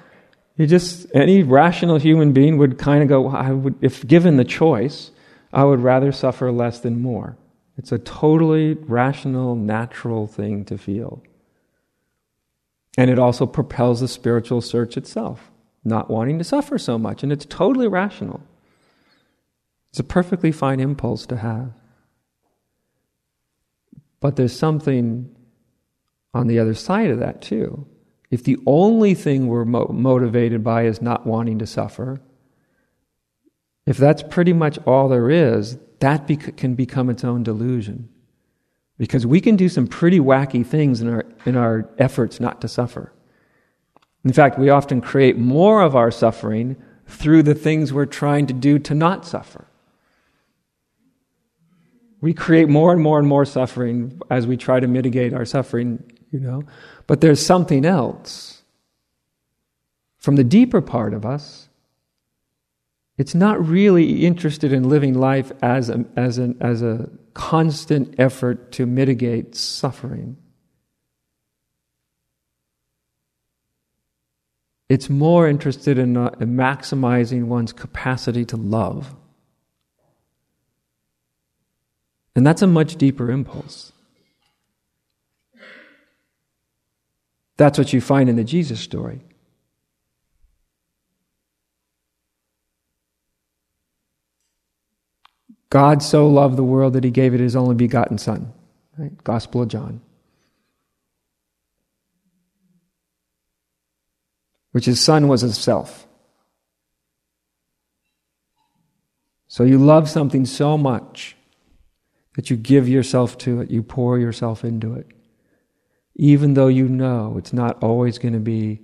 [0.56, 4.44] You just any rational human being would kind of go, I would, if given the
[4.44, 5.10] choice,
[5.52, 7.36] I would rather suffer less than more.
[7.76, 11.22] It's a totally rational, natural thing to feel.
[12.96, 15.50] And it also propels the spiritual search itself,
[15.86, 17.22] not wanting to suffer so much.
[17.22, 18.42] And it's totally rational.
[19.90, 21.72] It's a perfectly fine impulse to have.
[24.20, 25.34] But there's something
[26.34, 27.86] on the other side of that too.
[28.30, 32.20] If the only thing we're mo- motivated by is not wanting to suffer,
[33.86, 36.26] if that's pretty much all there is, that
[36.56, 38.08] can become its own delusion.
[38.98, 42.68] Because we can do some pretty wacky things in our, in our efforts not to
[42.68, 43.12] suffer.
[44.26, 48.52] In fact, we often create more of our suffering through the things we're trying to
[48.52, 49.68] do to not suffer.
[52.20, 56.02] We create more and more and more suffering as we try to mitigate our suffering,
[56.32, 56.64] you know.
[57.06, 58.62] But there's something else
[60.18, 61.68] from the deeper part of us
[63.18, 68.72] It's not really interested in living life as a, as, an, as a constant effort
[68.72, 70.36] to mitigate suffering.
[74.88, 79.14] It's more interested in, uh, in maximizing one's capacity to love.
[82.36, 83.92] And that's a much deeper impulse.
[87.56, 89.22] That's what you find in the Jesus story.
[95.70, 98.52] God so loved the world that he gave it his only begotten Son.
[98.96, 99.12] Right?
[99.24, 100.00] Gospel of John.
[104.76, 106.06] Which his Son was his self.
[109.48, 111.34] So you love something so much
[112.34, 115.06] that you give yourself to it, you pour yourself into it,
[116.14, 118.82] even though you know it's not always going to be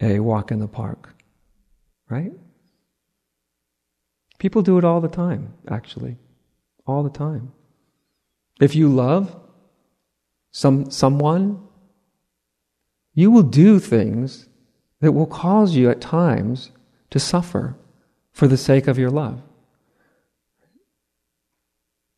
[0.00, 1.12] a walk in the park.
[2.08, 2.30] Right?
[4.38, 6.16] People do it all the time, actually.
[6.86, 7.50] All the time.
[8.60, 9.34] If you love
[10.52, 11.60] some, someone,
[13.14, 14.48] you will do things
[15.02, 16.70] that will cause you at times
[17.10, 17.76] to suffer
[18.32, 19.42] for the sake of your love.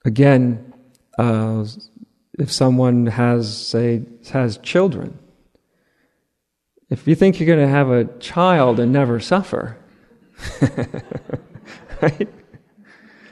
[0.04, 0.74] Again,
[1.18, 1.64] uh,
[2.38, 5.18] if someone has, say, has children,
[6.90, 9.78] if you think you're going to have a child and never suffer,
[12.02, 12.28] right?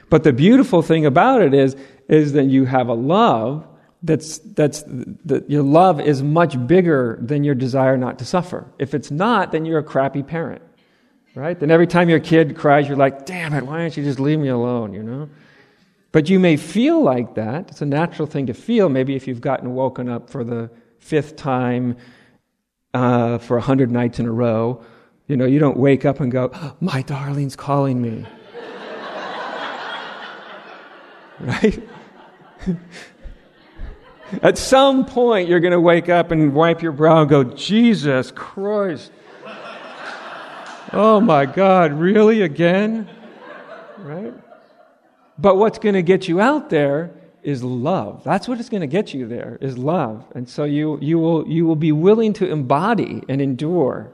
[0.09, 1.75] But the beautiful thing about it is,
[2.09, 3.67] is that you have a love
[4.03, 4.83] that's, that's,
[5.25, 8.69] that your love is much bigger than your desire not to suffer.
[8.77, 10.61] If it's not, then you're a crappy parent,
[11.35, 11.57] right?
[11.57, 14.39] Then every time your kid cries, you're like, damn it, why don't you just leave
[14.39, 15.29] me alone, you know?
[16.11, 17.69] But you may feel like that.
[17.69, 18.89] It's a natural thing to feel.
[18.89, 21.95] Maybe if you've gotten woken up for the fifth time
[22.93, 24.83] uh, for a hundred nights in a row,
[25.27, 26.51] you know, you don't wake up and go,
[26.81, 28.25] my darling's calling me
[31.39, 31.81] right?
[34.41, 38.31] At some point, you're going to wake up and wipe your brow and go, Jesus
[38.31, 39.11] Christ.
[40.91, 43.09] Oh my God, really again?
[43.97, 44.33] Right?
[45.37, 47.11] But what's going to get you out there
[47.41, 48.23] is love.
[48.23, 50.25] That's what is going to get you there, is love.
[50.35, 54.13] And so you, you, will, you will be willing to embody and endure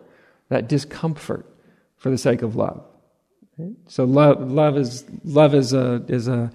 [0.49, 1.45] that discomfort
[1.97, 2.83] for the sake of love.
[3.57, 3.75] Right?
[3.87, 6.51] So love, love, is, love is, a, is a,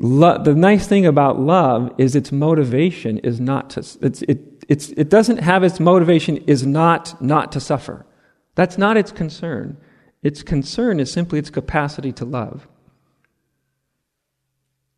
[0.00, 4.90] Lo- the nice thing about love is its motivation is not to it's, it, it's,
[4.90, 8.06] it doesn't have its motivation is not not to suffer.
[8.54, 9.76] That's not its concern.
[10.22, 12.68] Its concern is simply its capacity to love.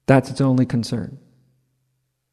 [0.07, 1.19] That's its only concern.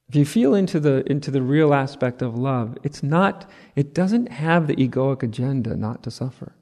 [0.09, 4.31] If you feel into the into the real aspect of love it's not it doesn't
[4.31, 6.53] have the egoic agenda not to suffer.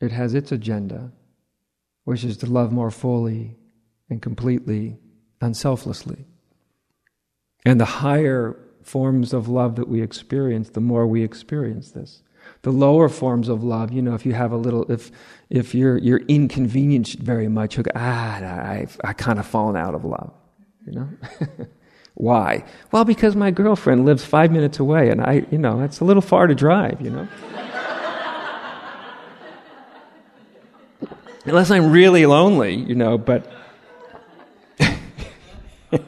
[0.00, 1.12] It has its agenda
[2.04, 3.56] which is to love more fully
[4.10, 4.98] and completely
[5.40, 6.24] and selflessly.
[7.64, 12.22] And the higher forms of love that we experience, the more we experience this.
[12.62, 15.10] The lower forms of love, you know, if you have a little, if
[15.48, 19.94] if you're you're inconvenienced very much, you go, ah, I've I kind of fallen out
[19.94, 20.32] of love,
[20.86, 21.08] you know.
[22.14, 22.64] Why?
[22.92, 26.22] Well, because my girlfriend lives five minutes away, and I, you know, it's a little
[26.22, 27.28] far to drive, you know.
[31.44, 33.50] Unless I'm really lonely, you know, but.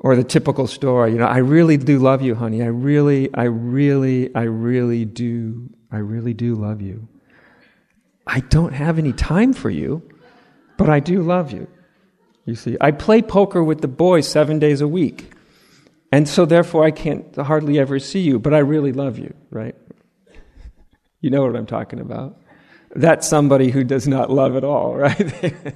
[0.00, 2.62] or the typical story, you know, I really do love you, honey.
[2.62, 7.08] I really, I really, I really do, I really do love you.
[8.26, 10.02] I don't have any time for you,
[10.76, 11.66] but I do love you.
[12.44, 15.32] You see, I play poker with the boys seven days a week.
[16.12, 19.74] And so therefore I can't hardly ever see you, but I really love you, right?
[21.20, 22.40] You know what I'm talking about.
[22.94, 25.74] That's somebody who does not love at all, right?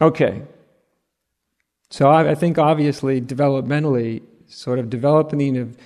[0.00, 0.42] okay.
[1.90, 5.76] So I, I, think obviously, developmentally, sort of developing of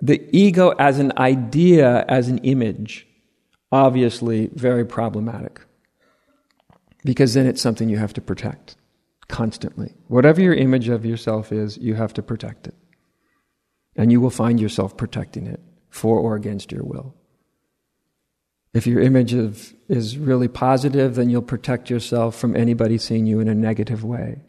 [0.00, 3.06] the ego as an idea, as an image,
[3.70, 5.60] obviously very problematic.
[7.04, 8.76] Because then it's something you have to protect
[9.28, 9.94] constantly.
[10.08, 12.74] Whatever your image of yourself is, you have to protect it.
[13.96, 15.60] And you will find yourself protecting it
[15.92, 17.14] for or against your will.
[18.74, 23.38] If your image of, is really positive, then you'll protect yourself from anybody seeing you
[23.40, 24.40] in a negative way.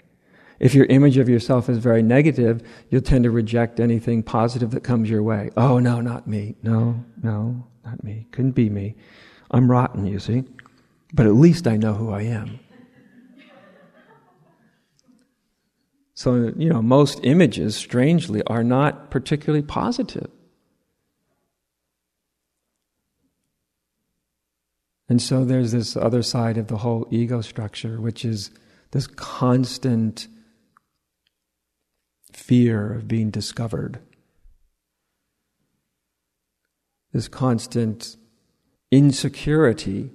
[0.59, 4.85] If your image of yourself is very negative, you'll tend to reject anything positive that
[4.85, 5.49] comes your way.
[5.57, 6.55] Oh, no, not me.
[6.63, 8.27] No, no, not me.
[8.31, 8.95] Couldn't be me.
[9.51, 10.45] I'm rotten, you see.
[11.13, 12.59] But at least I know who I am.
[16.13, 20.29] So, you know, most images, strangely, are not particularly positive.
[25.09, 28.51] And so there's this other side of the whole ego structure, which is
[28.91, 30.27] this constant
[32.31, 33.99] fear of being discovered,
[37.11, 38.15] this constant
[38.91, 40.11] insecurity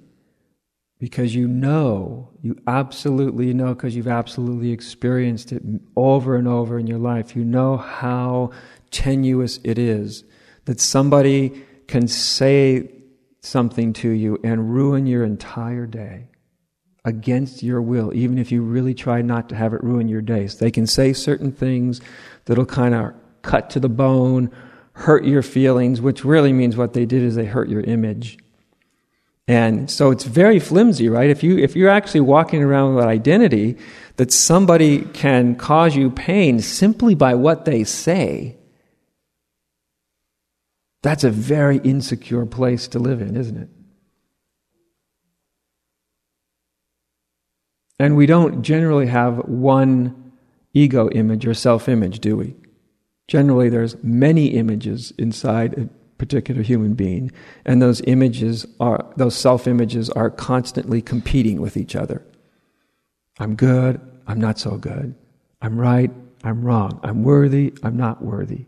[0.99, 5.63] because you know, you absolutely know, because you've absolutely experienced it
[5.95, 7.37] over and over in your life.
[7.37, 8.51] You know how
[8.91, 10.25] tenuous it is
[10.65, 12.91] that somebody can say
[13.41, 16.27] something to you and ruin your entire day
[17.05, 20.59] against your will, even if you really try not to have it ruin your days.
[20.59, 22.01] They can say certain things
[22.45, 24.51] that'll kind of cut to the bone,
[24.93, 28.37] hurt your feelings, which really means what they did is they hurt your image.
[29.47, 31.29] And so it's very flimsy, right?
[31.31, 33.77] If you if you're actually walking around with an identity
[34.17, 38.58] that somebody can cause you pain simply by what they say,
[41.01, 43.69] that's a very insecure place to live in, isn't it?
[47.99, 50.31] And we don't generally have one
[50.73, 52.55] ego image or self image, do we?
[53.27, 57.31] Generally, there's many images inside a particular human being.
[57.65, 62.25] And those images are, those self images are constantly competing with each other.
[63.39, 65.15] I'm good, I'm not so good.
[65.61, 66.11] I'm right,
[66.43, 66.99] I'm wrong.
[67.03, 68.65] I'm worthy, I'm not worthy.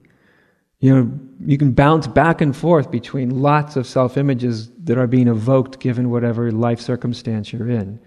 [0.82, 5.08] You know, you can bounce back and forth between lots of self images that are
[5.08, 8.00] being evoked given whatever life circumstance you're in.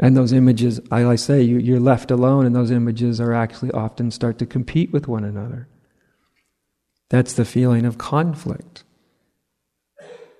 [0.00, 4.38] And those images, I say, you're left alone, and those images are actually often start
[4.38, 5.68] to compete with one another.
[7.10, 8.84] That's the feeling of conflict.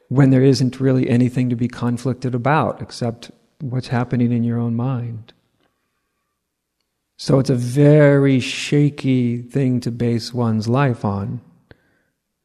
[0.08, 3.30] When there isn't really anything to be conflicted about except
[3.60, 5.34] what's happening in your own mind.
[7.22, 11.40] So it's a very shaky thing to base one's life on.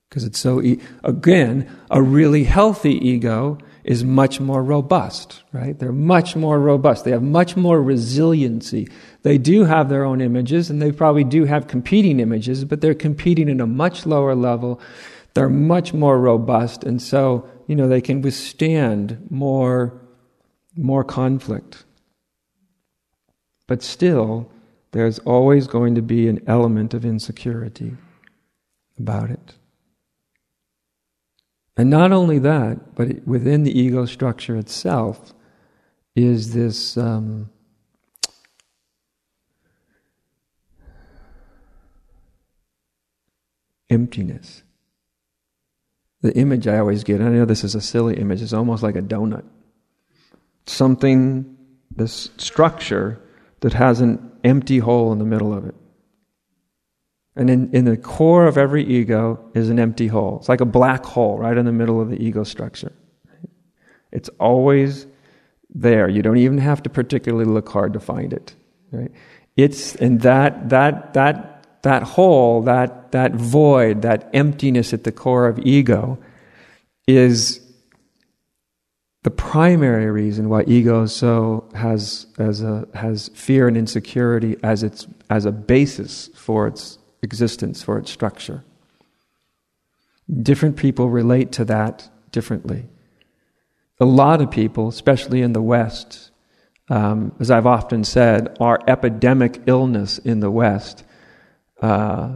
[0.07, 5.80] Because it's so, e- again, a really healthy ego is much more robust, right?
[5.80, 7.05] They're much more robust.
[7.05, 8.88] They have much more resiliency.
[9.23, 12.93] They do have their own images and they probably do have competing images, but they're
[12.93, 14.80] competing in a much lower level.
[15.34, 19.99] They're much more robust and so, you know, they can withstand more,
[20.75, 21.84] more conflict.
[23.65, 24.51] But still,
[24.91, 27.97] there's always going to be an element of insecurity
[28.97, 29.55] about it.
[31.75, 35.33] And not only that, but within the ego structure itself
[36.15, 37.51] is this um,
[43.89, 44.63] emptiness.
[46.21, 48.95] The image I always get, I know this is a silly image, it's almost like
[48.95, 49.45] a donut.
[50.65, 51.55] Something,
[51.95, 53.21] this structure
[53.62, 55.76] that has an empty hole in the middle of it.
[57.36, 60.38] And in, in the core of every ego is an empty hole.
[60.39, 62.91] It's like a black hole right in the middle of the ego structure.
[64.12, 65.05] It's always
[65.70, 66.10] there.
[66.10, 68.55] You don't even have to particularly look hard to find it.
[68.91, 69.12] Right?
[69.55, 75.47] It's in that that that that hole, that that void, that emptiness at the core
[75.47, 76.18] of ego
[77.08, 77.62] is
[79.28, 85.05] the primary reason why ego so has as a has fear and insecurity as its
[85.30, 88.63] as a basis for its existence, for its structure.
[90.34, 92.86] Different people relate to that differently.
[93.99, 96.32] A lot of people, especially in the West,
[96.88, 101.03] um, as I've often said, our epidemic illness in the West
[101.82, 102.30] uh,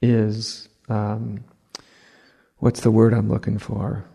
[0.00, 1.44] is um,
[2.56, 4.06] what's the word I'm looking for?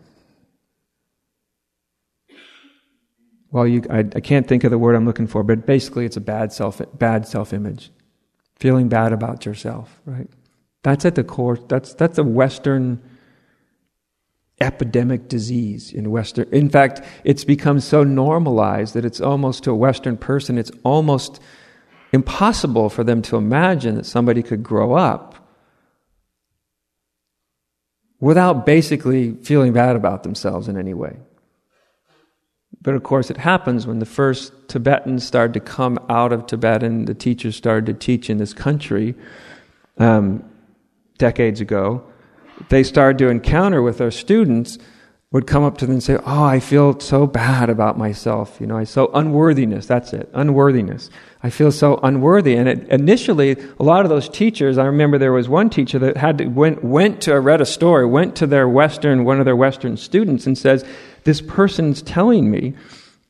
[3.50, 6.18] Well, you, I, I, can't think of the word I'm looking for, but basically, it's
[6.18, 7.90] a bad self bad self image
[8.58, 10.28] feeling bad about yourself, right?
[10.82, 13.00] That's at the core, that's, that's a Western
[14.60, 16.48] epidemic disease in Western.
[16.52, 21.40] In fact, it's become so normalized that it's almost to a Western person, it's almost
[22.12, 25.34] impossible for them to imagine that somebody could grow up
[28.18, 31.18] without basically feeling bad about themselves in any way.
[32.80, 36.82] But of course, it happens when the first Tibetans started to come out of Tibet
[36.82, 39.14] and the teachers started to teach in this country
[39.98, 40.44] um,
[41.18, 42.04] decades ago.
[42.68, 44.78] They started to encounter with their students
[45.30, 48.58] would come up to them and say, "Oh, I feel so bad about myself.
[48.60, 49.84] You know, I so unworthiness.
[49.84, 51.10] That's it, unworthiness.
[51.42, 55.32] I feel so unworthy." And it, initially, a lot of those teachers, I remember there
[55.32, 58.66] was one teacher that had to went went to read a story, went to their
[58.68, 60.82] Western one of their Western students and says,
[61.28, 62.72] this person's telling me,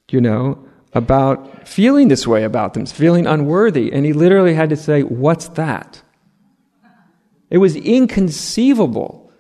[0.09, 0.57] you know,
[0.93, 3.93] about feeling this way about them, feeling unworthy.
[3.93, 6.01] And he literally had to say, What's that?
[7.51, 9.33] It was inconceivable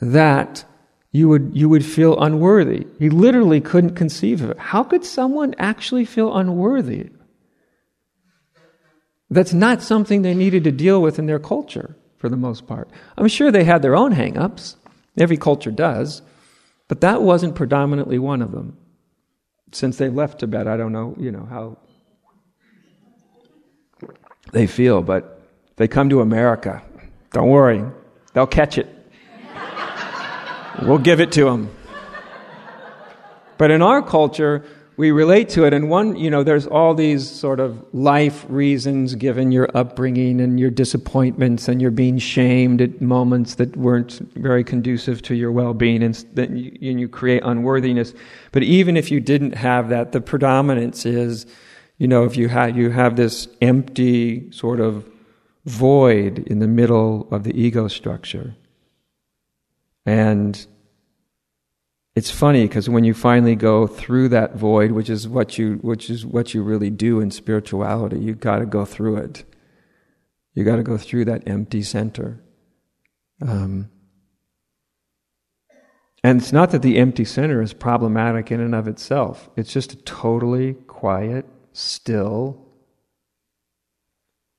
[0.00, 0.64] that
[1.10, 2.86] you would, you would feel unworthy.
[3.00, 4.58] He literally couldn't conceive of it.
[4.58, 7.10] How could someone actually feel unworthy?
[9.30, 12.88] That's not something they needed to deal with in their culture, for the most part.
[13.18, 14.76] I'm sure they had their own hang ups.
[15.18, 16.22] Every culture does.
[16.88, 18.76] But that wasn't predominantly one of them.
[19.72, 21.78] Since they left Tibet, I don't know, you know, how
[24.52, 25.42] they feel, but
[25.76, 26.82] they come to America.
[27.32, 27.82] Don't worry,
[28.32, 28.88] they'll catch it.
[30.82, 31.70] we'll give it to them.
[33.58, 34.64] But in our culture,
[34.96, 35.74] we relate to it.
[35.74, 40.60] And one, you know, there's all these sort of life reasons given your upbringing and
[40.60, 46.02] your disappointments and you're being shamed at moments that weren't very conducive to your well-being
[46.02, 48.14] and, that you, you create unworthiness.
[48.52, 51.46] But even if you didn't have that, the predominance is,
[51.98, 55.08] you know, if you have, you have this empty sort of
[55.64, 58.54] void in the middle of the ego structure.
[60.06, 60.66] And
[62.16, 66.08] it's funny because when you finally go through that void, which is what you which
[66.08, 69.44] is what you really do in spirituality, you got to go through it.
[70.54, 72.40] You got to go through that empty center.
[73.42, 73.90] Um,
[76.22, 79.50] and it's not that the empty center is problematic in and of itself.
[79.56, 82.64] It's just a totally quiet, still,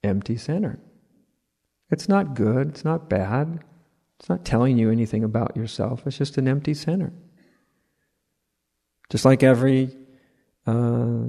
[0.03, 0.79] empty center.
[1.89, 2.69] It's not good.
[2.69, 3.63] It's not bad.
[4.19, 6.05] It's not telling you anything about yourself.
[6.05, 7.13] It's just an empty center.
[9.09, 9.95] Just like every
[10.65, 11.25] uh,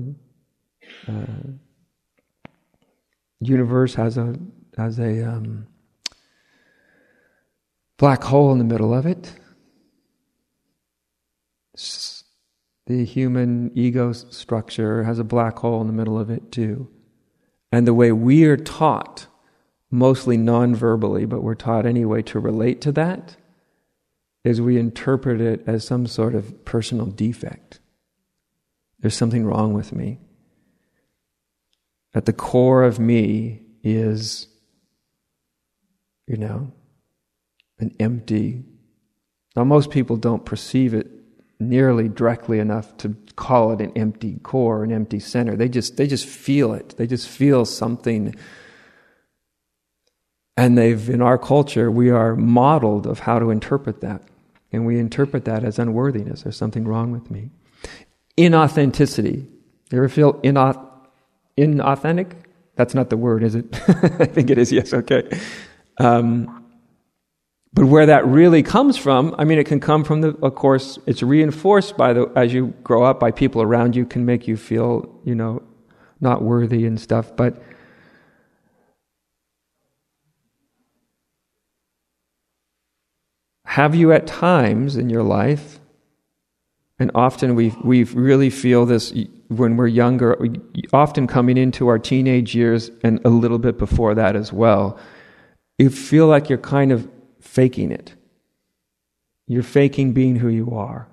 [1.08, 1.42] uh,
[3.40, 4.36] universe has a
[4.76, 5.66] has a um,
[7.98, 9.32] black hole in the middle of it.
[12.86, 16.88] The human ego structure has a black hole in the middle of it too.
[17.72, 19.26] And the way we are taught,
[19.90, 23.36] mostly non verbally, but we're taught anyway to relate to that,
[24.46, 27.80] is we interpret it as some sort of personal defect.
[29.00, 30.20] There's something wrong with me.
[32.14, 34.46] At the core of me is,
[36.26, 36.72] you know,
[37.78, 38.64] an empty.
[39.56, 41.10] Now, most people don't perceive it
[41.58, 45.56] nearly directly enough to call it an empty core, an empty center.
[45.56, 46.94] They just they just feel it.
[46.96, 48.34] They just feel something
[50.56, 54.22] and they've, in our culture, we are modeled of how to interpret that.
[54.72, 56.42] And we interpret that as unworthiness.
[56.42, 57.50] There's something wrong with me.
[58.36, 59.46] Inauthenticity.
[59.90, 60.84] You ever feel inauth-
[61.56, 62.32] inauthentic?
[62.74, 63.66] That's not the word, is it?
[63.88, 65.28] I think it is, yes, okay.
[65.98, 66.64] Um,
[67.72, 70.98] but where that really comes from, I mean, it can come from the, of course,
[71.06, 74.56] it's reinforced by the, as you grow up, by people around you can make you
[74.56, 75.62] feel, you know,
[76.20, 77.36] not worthy and stuff.
[77.36, 77.62] But
[83.76, 85.80] have you at times in your life,
[86.98, 89.12] and often we we really feel this
[89.48, 90.34] when we're younger,
[90.94, 94.98] often coming into our teenage years and a little bit before that as well,
[95.76, 97.06] you feel like you're kind of
[97.42, 98.14] faking it.
[99.46, 101.06] You're faking being who you are.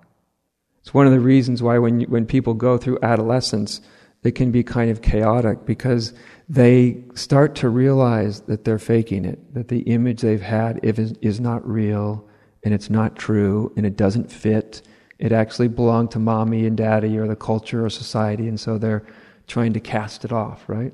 [0.80, 3.82] It's one of the reasons why when you, when people go through adolescence,
[4.24, 6.14] it can be kind of chaotic because
[6.48, 11.68] they start to realize that they're faking it, that the image they've had is not
[11.68, 12.26] real,
[12.64, 14.82] and it's not true and it doesn't fit.
[15.20, 19.06] It actually belonged to mommy and daddy or the culture or society, and so they're
[19.48, 20.94] trying to cast it off, right?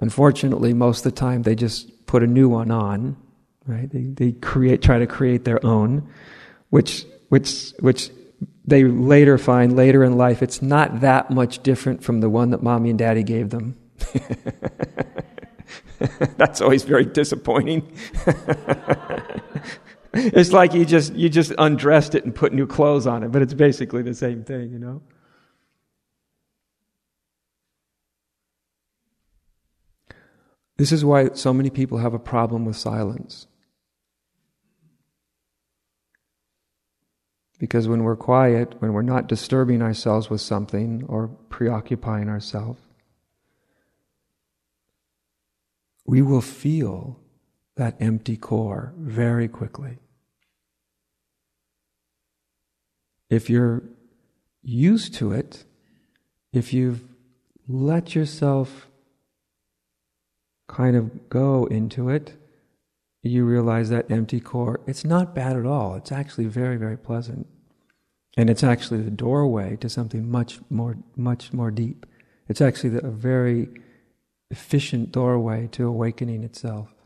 [0.00, 3.16] Unfortunately, most of the time they just put a new one on,
[3.66, 3.90] right?
[3.90, 6.08] They, they create, try to create their own,
[6.70, 8.10] which, which, which
[8.64, 12.62] they later find later in life it's not that much different from the one that
[12.62, 13.76] mommy and daddy gave them.
[16.36, 17.90] That's always very disappointing.
[20.14, 23.42] it's like you just you just undressed it and put new clothes on it, but
[23.42, 25.02] it's basically the same thing, you know.
[30.78, 33.48] This is why so many people have a problem with silence.
[37.58, 42.80] Because when we're quiet, when we're not disturbing ourselves with something or preoccupying ourselves,
[46.06, 47.18] we will feel
[47.78, 49.98] that empty core very quickly.
[53.30, 53.84] If you're
[54.62, 55.64] used to it,
[56.52, 57.04] if you've
[57.68, 58.88] let yourself
[60.68, 62.34] kind of go into it,
[63.22, 65.94] you realize that empty core, it's not bad at all.
[65.94, 67.46] It's actually very, very pleasant.
[68.36, 72.06] And it's actually the doorway to something much more, much more deep.
[72.48, 73.68] It's actually a very
[74.50, 76.97] efficient doorway to awakening itself.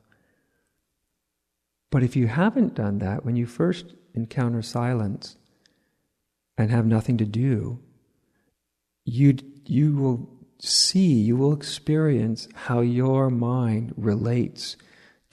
[1.93, 5.36] But if you haven't done that, when you first encounter silence
[6.57, 7.80] and have nothing to do,
[9.05, 9.36] you,
[9.66, 10.26] you will
[10.59, 14.78] see, you will experience how your mind relates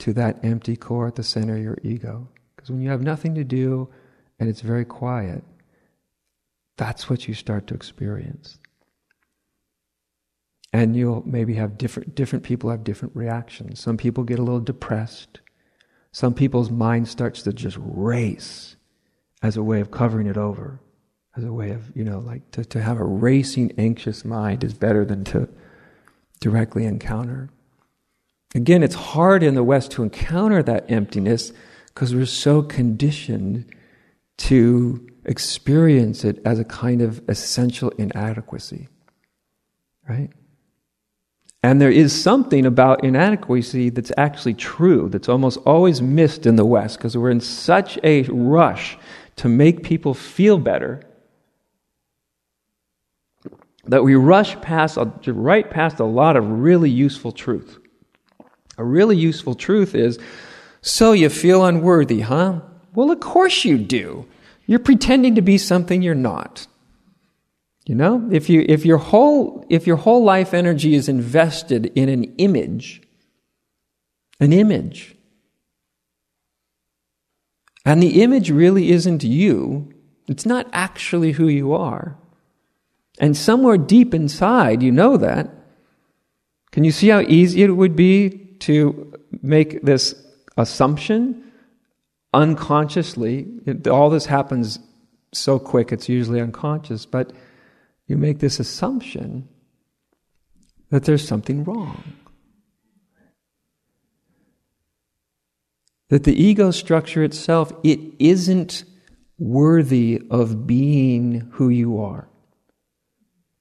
[0.00, 2.28] to that empty core at the center of your ego.
[2.54, 3.88] Because when you have nothing to do
[4.38, 5.42] and it's very quiet,
[6.76, 8.58] that's what you start to experience.
[10.74, 13.80] And you'll maybe have different, different people have different reactions.
[13.80, 15.40] Some people get a little depressed.
[16.12, 18.76] Some people's mind starts to just race
[19.42, 20.80] as a way of covering it over,
[21.36, 24.74] as a way of, you know, like to, to have a racing, anxious mind is
[24.74, 25.48] better than to
[26.40, 27.50] directly encounter.
[28.54, 31.52] Again, it's hard in the West to encounter that emptiness
[31.86, 33.72] because we're so conditioned
[34.38, 38.88] to experience it as a kind of essential inadequacy,
[40.08, 40.30] right?
[41.62, 46.64] And there is something about inadequacy that's actually true, that's almost always missed in the
[46.64, 48.96] West, because we're in such a rush
[49.36, 51.02] to make people feel better
[53.86, 57.78] that we rush past, right past a lot of really useful truth.
[58.78, 60.18] A really useful truth is
[60.80, 62.60] so you feel unworthy, huh?
[62.94, 64.26] Well, of course you do.
[64.66, 66.66] You're pretending to be something you're not.
[67.86, 72.08] You know, if you if your whole if your whole life energy is invested in
[72.08, 73.02] an image,
[74.38, 75.16] an image,
[77.84, 79.92] and the image really isn't you,
[80.28, 82.16] it's not actually who you are.
[83.18, 85.50] And somewhere deep inside, you know that.
[86.72, 89.12] Can you see how easy it would be to
[89.42, 90.14] make this
[90.56, 91.52] assumption
[92.32, 93.48] unconsciously?
[93.66, 94.78] It, all this happens
[95.32, 97.32] so quick, it's usually unconscious, but
[98.10, 99.48] you make this assumption
[100.90, 102.02] that there's something wrong.
[106.08, 108.82] That the ego structure itself, it isn't
[109.38, 112.28] worthy of being who you are.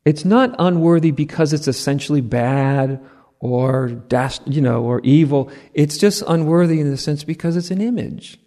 [0.04, 3.00] It's not unworthy because it's essentially bad
[3.39, 5.52] or dast- you know or evil.
[5.76, 8.39] It's just unworthy in the sense because it's an image.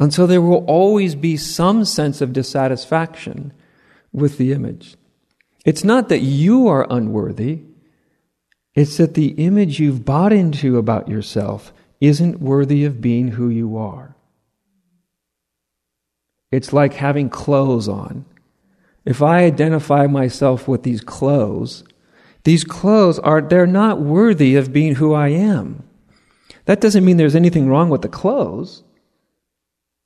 [0.00, 3.52] And so there will always be some sense of dissatisfaction
[4.12, 4.96] with the image.
[5.64, 7.60] It's not that you are unworthy,
[8.74, 13.76] it's that the image you've bought into about yourself isn't worthy of being who you
[13.76, 14.16] are.
[16.50, 18.24] It's like having clothes on.
[19.04, 21.84] If I identify myself with these clothes,
[22.44, 25.82] these clothes are they're not worthy of being who I am.
[26.64, 28.82] That doesn't mean there's anything wrong with the clothes.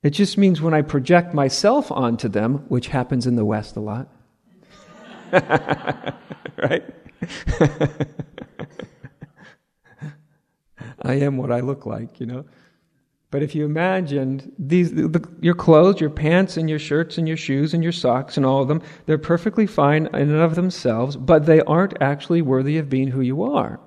[0.02, 3.80] It just means when I project myself onto them, which happens in the West a
[3.80, 4.08] lot,
[5.32, 6.84] right?
[11.02, 12.44] I am what I look like, you know.
[13.30, 17.36] But if you imagined these, the, your clothes, your pants, and your shirts, and your
[17.36, 21.16] shoes, and your socks, and all of them, they're perfectly fine in and of themselves,
[21.16, 23.80] but they aren't actually worthy of being who you are.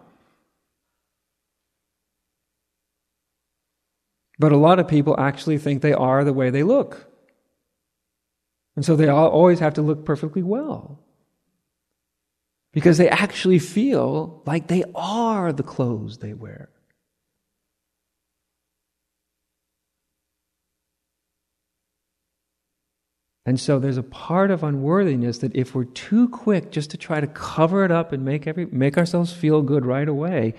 [4.40, 7.08] But a lot of people actually think they are the way they look.
[8.78, 11.00] And so they always have to look perfectly well.
[12.72, 16.70] Because they actually feel like they are the clothes they wear.
[23.46, 27.20] And so there's a part of unworthiness that if we're too quick just to try
[27.20, 30.54] to cover it up and make every make ourselves feel good right away,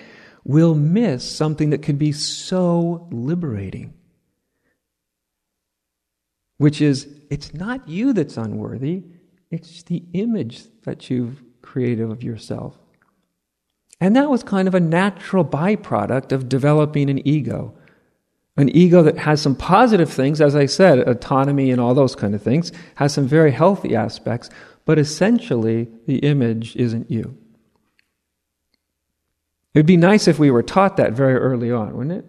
[0.45, 3.95] we'll miss something that could be so liberating.
[6.59, 9.05] Which is, it's not you that's unworthy,
[9.51, 12.79] it's the image that you've created of yourself.
[14.01, 17.75] And that was kind of a natural byproduct of developing an ego.
[18.57, 22.35] An ego that has some positive things, as I said, autonomy and all those kind
[22.35, 24.51] of things, has some very healthy aspects,
[24.85, 27.37] but essentially the image isn't you.
[29.73, 32.25] It would be nice if we were taught that very early on, wouldn't it?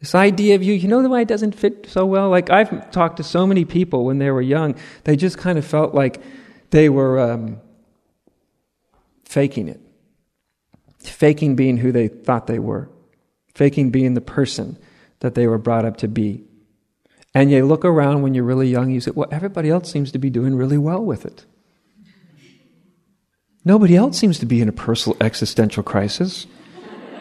[0.00, 2.30] This idea of you, you know why it doesn't fit so well?
[2.30, 4.74] Like, I've talked to so many people when they were young,
[5.04, 6.22] they just kind of felt like
[6.70, 7.60] they were um,
[9.24, 9.80] faking it.
[11.00, 12.90] Faking being who they thought they were,
[13.54, 14.78] faking being the person
[15.20, 16.44] that they were brought up to be.
[17.34, 20.18] And you look around when you're really young, you say, well, everybody else seems to
[20.18, 21.44] be doing really well with it.
[23.64, 26.46] Nobody else seems to be in a personal existential crisis,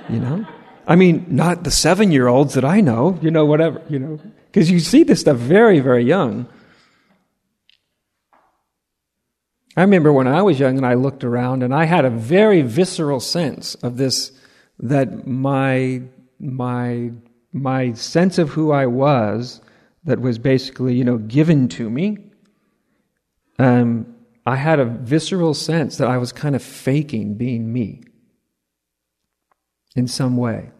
[0.10, 0.46] you know?
[0.88, 4.20] I mean, not the seven year olds that I know, you know, whatever, you know,
[4.48, 6.48] because you see this stuff very, very young.
[9.78, 12.62] I remember when I was young and I looked around and I had a very
[12.64, 14.32] visceral sense of this
[14.80, 16.02] that my
[16.40, 17.12] my
[17.54, 19.62] my sense of who I was
[20.06, 22.18] that was basically, you know, given to me.
[23.60, 24.16] Um,
[24.50, 28.02] I had a visceral sense that I was kind of faking being me
[29.96, 30.72] in some way.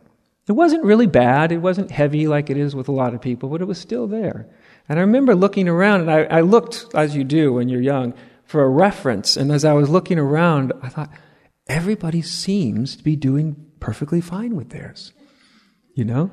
[0.48, 3.48] It wasn't really bad, it wasn't heavy like it is with a lot of people,
[3.48, 4.50] but it was still there.
[4.90, 8.16] And I remember looking around, and I, I looked, as you do when you're young,
[8.44, 9.38] for a reference.
[9.38, 11.12] And as I was looking around, I thought,
[11.68, 15.14] everybody seems to be doing perfectly fine with theirs.
[15.94, 16.32] You know?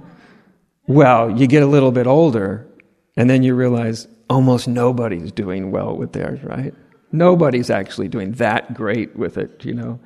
[0.86, 2.66] Well, you get a little bit older,
[3.14, 6.72] and then you realize almost nobody's doing well with theirs, right?
[7.16, 10.00] Nobody's actually doing that great with it, you know?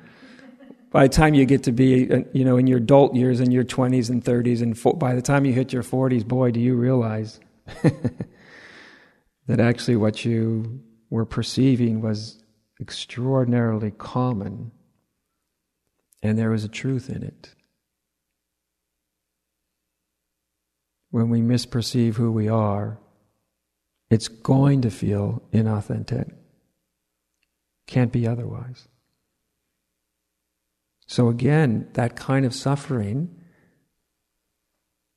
[0.91, 3.49] by the time you get to be, uh, you know, in your adult years, in
[3.49, 6.59] your 20s and 30s, and fo- by the time you hit your 40s, boy, do
[6.59, 7.39] you realize
[9.47, 12.43] that actually what you were perceiving was
[12.79, 14.71] extraordinarily common,
[16.21, 17.55] and there was a truth in it.
[21.09, 22.99] When we misperceive who we are,
[24.09, 26.33] it's going to feel inauthentic.
[27.87, 28.87] Can't be otherwise.
[31.07, 33.35] So again, that kind of suffering,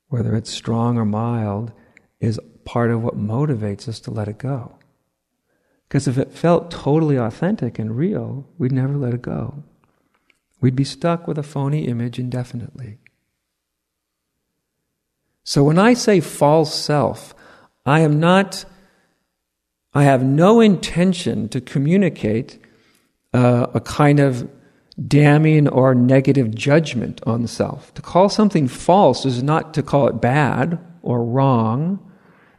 [0.09, 1.71] whether it's strong or mild,
[2.19, 4.77] is part of what motivates us to let it go.
[5.87, 9.63] Because if it felt totally authentic and real, we'd never let it go.
[10.59, 12.97] We'd be stuck with a phony image indefinitely.
[15.43, 17.35] So when I say false self,
[17.85, 18.65] I am not,
[19.95, 22.59] I have no intention to communicate
[23.33, 24.49] uh, a kind of
[25.07, 27.93] damning or negative judgment on self.
[27.93, 31.99] To call something false is not to call it bad or wrong,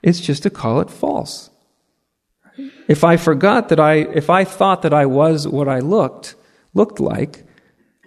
[0.03, 1.51] it's just to call it false.
[2.89, 6.37] If I forgot that I, if I thought that I was what I looked,
[6.73, 7.45] looked like,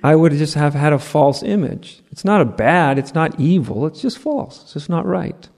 [0.03, 2.01] I would just have had a false image.
[2.11, 4.63] It's not a bad, it's not evil, it's just false.
[4.63, 5.49] It's just not right.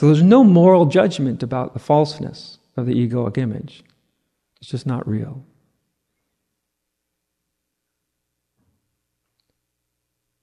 [0.00, 3.84] So there's no moral judgment about the falseness of the egoic image.
[4.58, 5.44] It's just not real.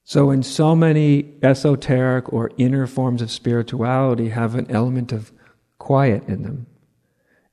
[0.04, 5.32] So, in so many esoteric or inner forms of spirituality have an element of
[5.78, 6.66] quiet in them,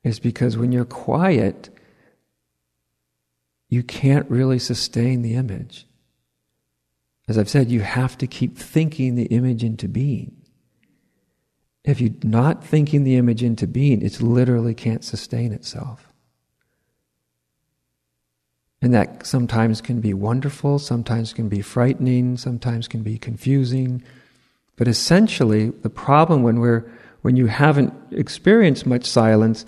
[0.03, 1.71] is because when you're quiet,
[3.67, 5.87] you can't really sustain the image.
[7.27, 10.34] As I've said, you have to keep thinking the image into being.
[11.85, 16.11] If you're not thinking the image into being, it literally can't sustain itself.
[18.81, 24.03] And that sometimes can be wonderful, sometimes can be frightening, sometimes can be confusing.
[24.75, 29.65] But essentially, the problem when we're when you haven't experienced much silence,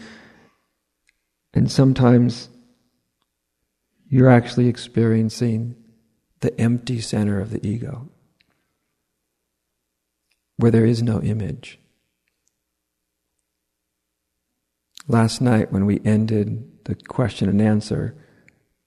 [1.53, 2.49] and sometimes
[4.09, 5.75] you're actually experiencing
[6.41, 8.09] the empty center of the ego,
[10.57, 11.79] where there is no image.
[15.07, 18.15] Last night, when we ended the question and answer,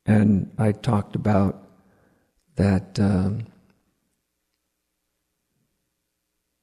[0.04, 1.66] and I talked about
[2.56, 3.46] that um,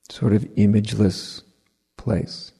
[0.09, 1.41] sort of imageless
[1.97, 2.51] place.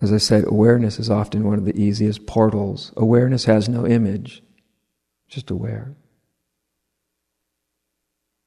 [0.00, 2.92] As I said, awareness is often one of the easiest portals.
[2.96, 4.42] Awareness has no image,
[5.28, 5.94] just aware.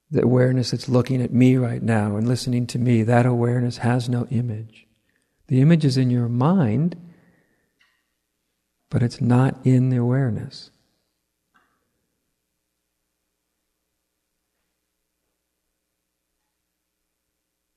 [0.09, 4.09] The awareness that's looking at me right now and listening to me, that awareness has
[4.09, 4.87] no image.
[5.51, 6.95] The image is in your mind
[8.91, 10.69] but it's not in the awareness.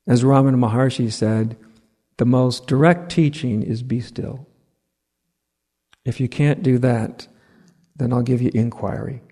[0.07, 1.57] As Ramana Maharshi said,
[2.19, 4.47] the most direct teaching is be still.
[6.05, 7.27] If you can't do that,
[7.97, 9.23] then I'll give you inquiry.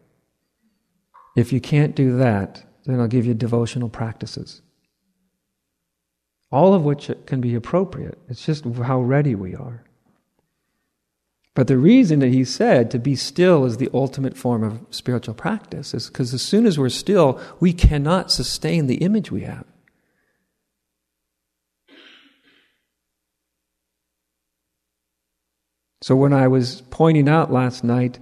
[1.36, 4.62] If you can't do that, then I'll give you devotional practices.
[6.52, 8.18] All of which can be appropriate.
[8.28, 9.82] It's just how ready we are.
[11.54, 15.34] But the reason that he said to be still is the ultimate form of spiritual
[15.34, 19.64] practice is because as soon as we're still, we cannot sustain the image we have.
[26.02, 28.18] So when I was pointing out last night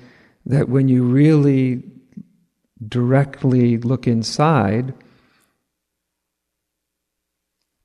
[0.47, 1.83] that when you really
[2.87, 4.93] directly look inside,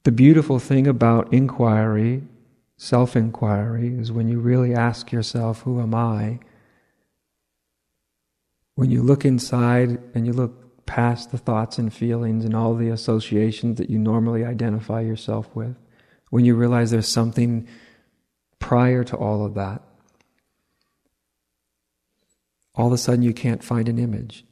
[0.05, 2.21] the beautiful thing about inquiry
[2.77, 6.39] self inquiry is when you really ask yourself, Who am I?
[8.75, 12.89] When you look inside and you look past the thoughts and feelings and all the
[12.89, 15.75] associations that you normally identify yourself with,
[16.29, 17.67] when you realize there's something
[18.59, 19.81] prior to all of that,
[22.75, 24.45] all of a sudden you can't find an image.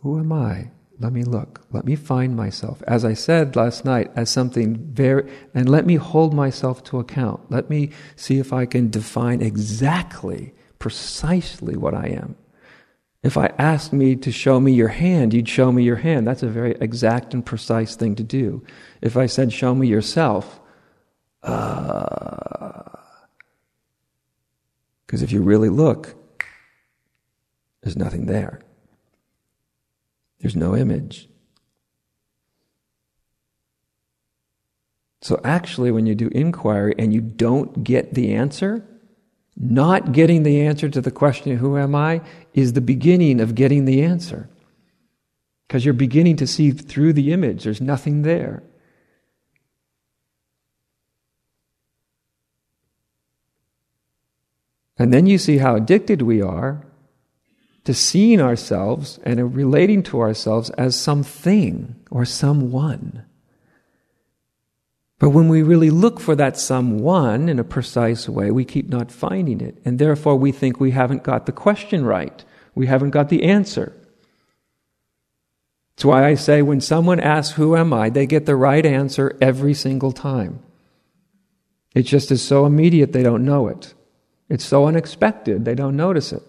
[0.00, 0.70] Who am I?
[1.02, 1.66] Let me look.
[1.72, 2.80] Let me find myself.
[2.86, 7.50] As I said last night, as something very, and let me hold myself to account.
[7.50, 12.36] Let me see if I can define exactly, precisely what I am.
[13.24, 16.24] If I asked me to show me your hand, you'd show me your hand.
[16.24, 18.64] That's a very exact and precise thing to do.
[19.00, 20.60] If I said, show me yourself,
[21.40, 21.50] because
[25.12, 26.14] uh, if you really look,
[27.82, 28.60] there's nothing there.
[30.42, 31.28] There's no image.
[35.22, 38.84] So, actually, when you do inquiry and you don't get the answer,
[39.56, 42.22] not getting the answer to the question, Who am I?
[42.54, 44.50] is the beginning of getting the answer.
[45.68, 48.64] Because you're beginning to see through the image, there's nothing there.
[54.98, 56.84] And then you see how addicted we are
[57.84, 63.24] to seeing ourselves and relating to ourselves as something or someone.
[65.18, 69.12] But when we really look for that someone in a precise way, we keep not
[69.12, 69.78] finding it.
[69.84, 72.44] And therefore, we think we haven't got the question right.
[72.74, 73.92] We haven't got the answer.
[75.94, 78.10] That's why I say when someone asks, Who am I?
[78.10, 80.60] they get the right answer every single time.
[81.94, 83.94] It just is so immediate they don't know it.
[84.48, 86.42] It's so unexpected they don't notice it.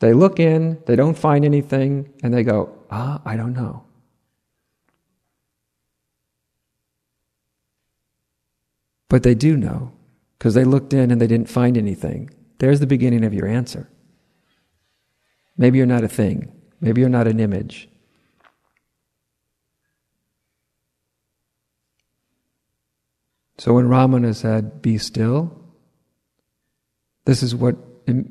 [0.00, 3.84] They look in, they don't find anything, and they go, ah, I don't know.
[9.08, 9.92] But they do know,
[10.38, 12.30] because they looked in and they didn't find anything.
[12.58, 13.90] There's the beginning of your answer.
[15.56, 17.88] Maybe you're not a thing, maybe you're not an image.
[23.58, 25.54] So when Ramana said, Be still,
[27.26, 27.76] this is what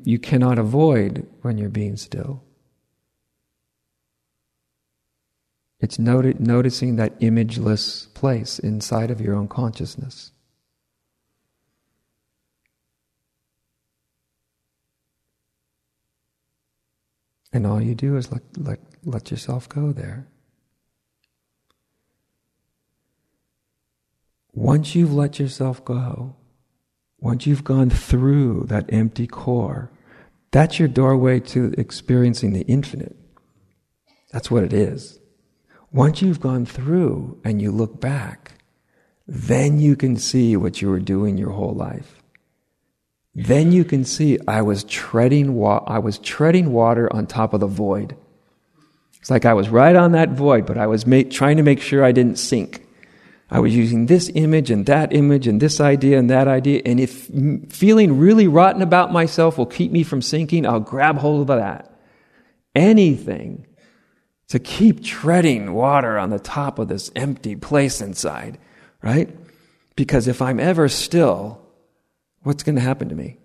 [0.04, 2.42] you cannot avoid when you're being still.
[5.80, 10.32] It's noti- noticing that imageless place inside of your own consciousness.
[17.52, 20.28] And all you do is let, let, let yourself go there.
[24.52, 26.36] Once you've let yourself go,
[27.20, 29.90] once you've gone through that empty core,
[30.50, 33.16] that's your doorway to experiencing the infinite.
[34.32, 35.18] That's what it is.
[35.92, 38.52] Once you've gone through and you look back,
[39.26, 42.22] then you can see what you were doing your whole life.
[43.34, 47.60] Then you can see I was treading wa- I was treading water on top of
[47.60, 48.16] the void.
[49.20, 51.80] It's like I was right on that void, but I was ma- trying to make
[51.80, 52.86] sure I didn't sink.
[53.50, 56.82] I was using this image and that image and this idea and that idea.
[56.86, 57.28] And if
[57.72, 61.92] feeling really rotten about myself will keep me from sinking, I'll grab hold of that.
[62.76, 63.66] Anything
[64.48, 68.58] to keep treading water on the top of this empty place inside,
[69.02, 69.36] right?
[69.96, 71.60] Because if I'm ever still,
[72.42, 73.38] what's going to happen to me?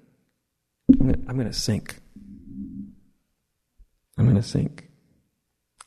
[0.99, 1.95] I'm going to sink.
[4.17, 4.87] I'm going to sink.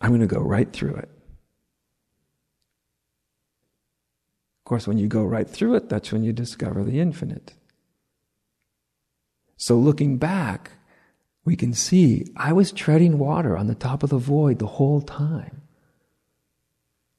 [0.01, 1.09] I'm going to go right through it.
[4.69, 7.55] Course, when you go right through it, that's when you discover the infinite.
[9.57, 10.73] So looking back,
[11.45, 15.01] we can see I was treading water on the top of the void the whole
[15.01, 15.63] time.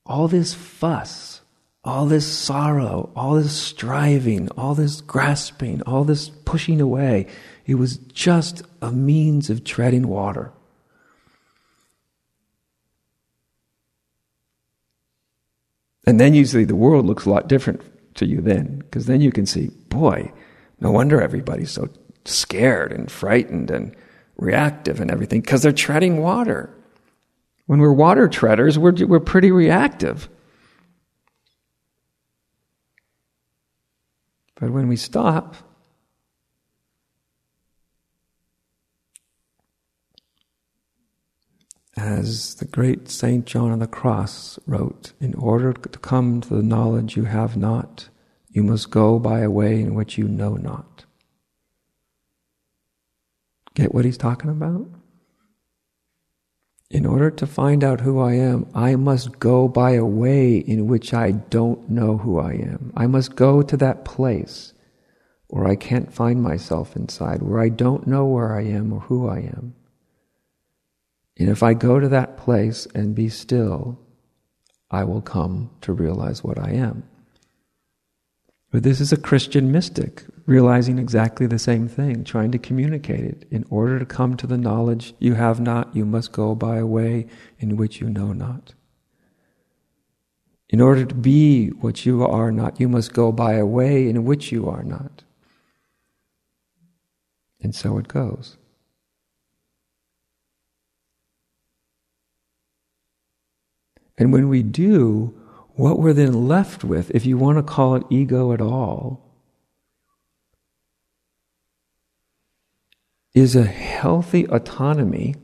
[0.06, 1.41] All this fuss,
[1.84, 7.28] all this sorrow, all this striving, all this grasping, all this pushing away,
[7.66, 10.52] it was just a means of treading water.
[16.10, 17.84] And then usually the world looks a lot different
[18.16, 20.34] to you then, because then you can see, boy,
[20.80, 21.88] no wonder everybody's so
[22.26, 23.95] scared and frightened and
[24.36, 26.76] reactive and everything, because they're treading water.
[27.68, 30.28] When we're water treaders, we're, we're pretty reactive.
[34.55, 35.57] But when we stop,
[42.00, 46.64] as the great Saint John of the Cross wrote, in order to come to the
[46.64, 48.08] knowledge you have not,
[48.50, 51.06] you must go by a way in which you know not.
[53.74, 54.88] Get what he's talking about?
[56.89, 60.88] In order to find out who I am, I must go by a way in
[60.88, 62.93] which I don't know who I am.
[62.95, 64.74] I must go to that place
[65.47, 69.28] where I can't find myself inside, where I don't know where I am or who
[69.28, 69.76] I am.
[71.40, 73.98] And if I go to that place and be still,
[74.92, 77.04] I will come to realize what I am.
[78.72, 83.46] But this is a Christian mystic realizing exactly the same thing, trying to communicate it.
[83.50, 86.86] In order to come to the knowledge you have not, you must go by a
[86.86, 87.28] way
[87.58, 88.74] in which you know not.
[90.70, 94.24] In order to be what you are not, you must go by a way in
[94.24, 95.24] which you are not.
[97.62, 98.59] And so it goes.
[104.20, 105.34] And when we do,
[105.76, 109.26] what we're then left with, if you want to call it ego at all,
[113.34, 115.36] is a healthy autonomy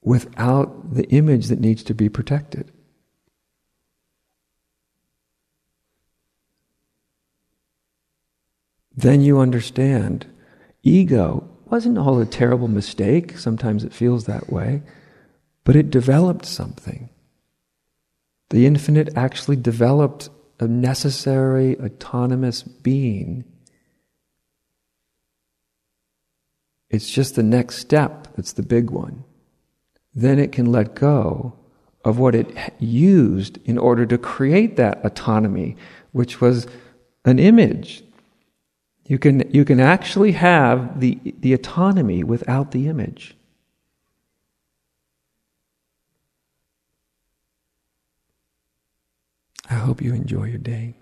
[0.00, 2.72] without the image that needs to be protected.
[8.96, 10.24] Then you understand
[10.82, 13.36] ego wasn't all a terrible mistake.
[13.36, 14.82] Sometimes it feels that way.
[15.66, 17.10] But it developed something.
[18.48, 23.44] The infinite actually developed a necessary autonomous being
[26.90, 29.24] It's just the next step that's the big one.
[30.14, 31.54] Then it can let go
[32.04, 32.48] of what it
[32.78, 35.76] used in order to create that autonomy,
[36.12, 36.66] which was
[37.24, 38.04] an image.
[39.04, 43.35] You can, you can actually have the, the autonomy without the image.
[49.68, 50.94] I hope you enjoy your day.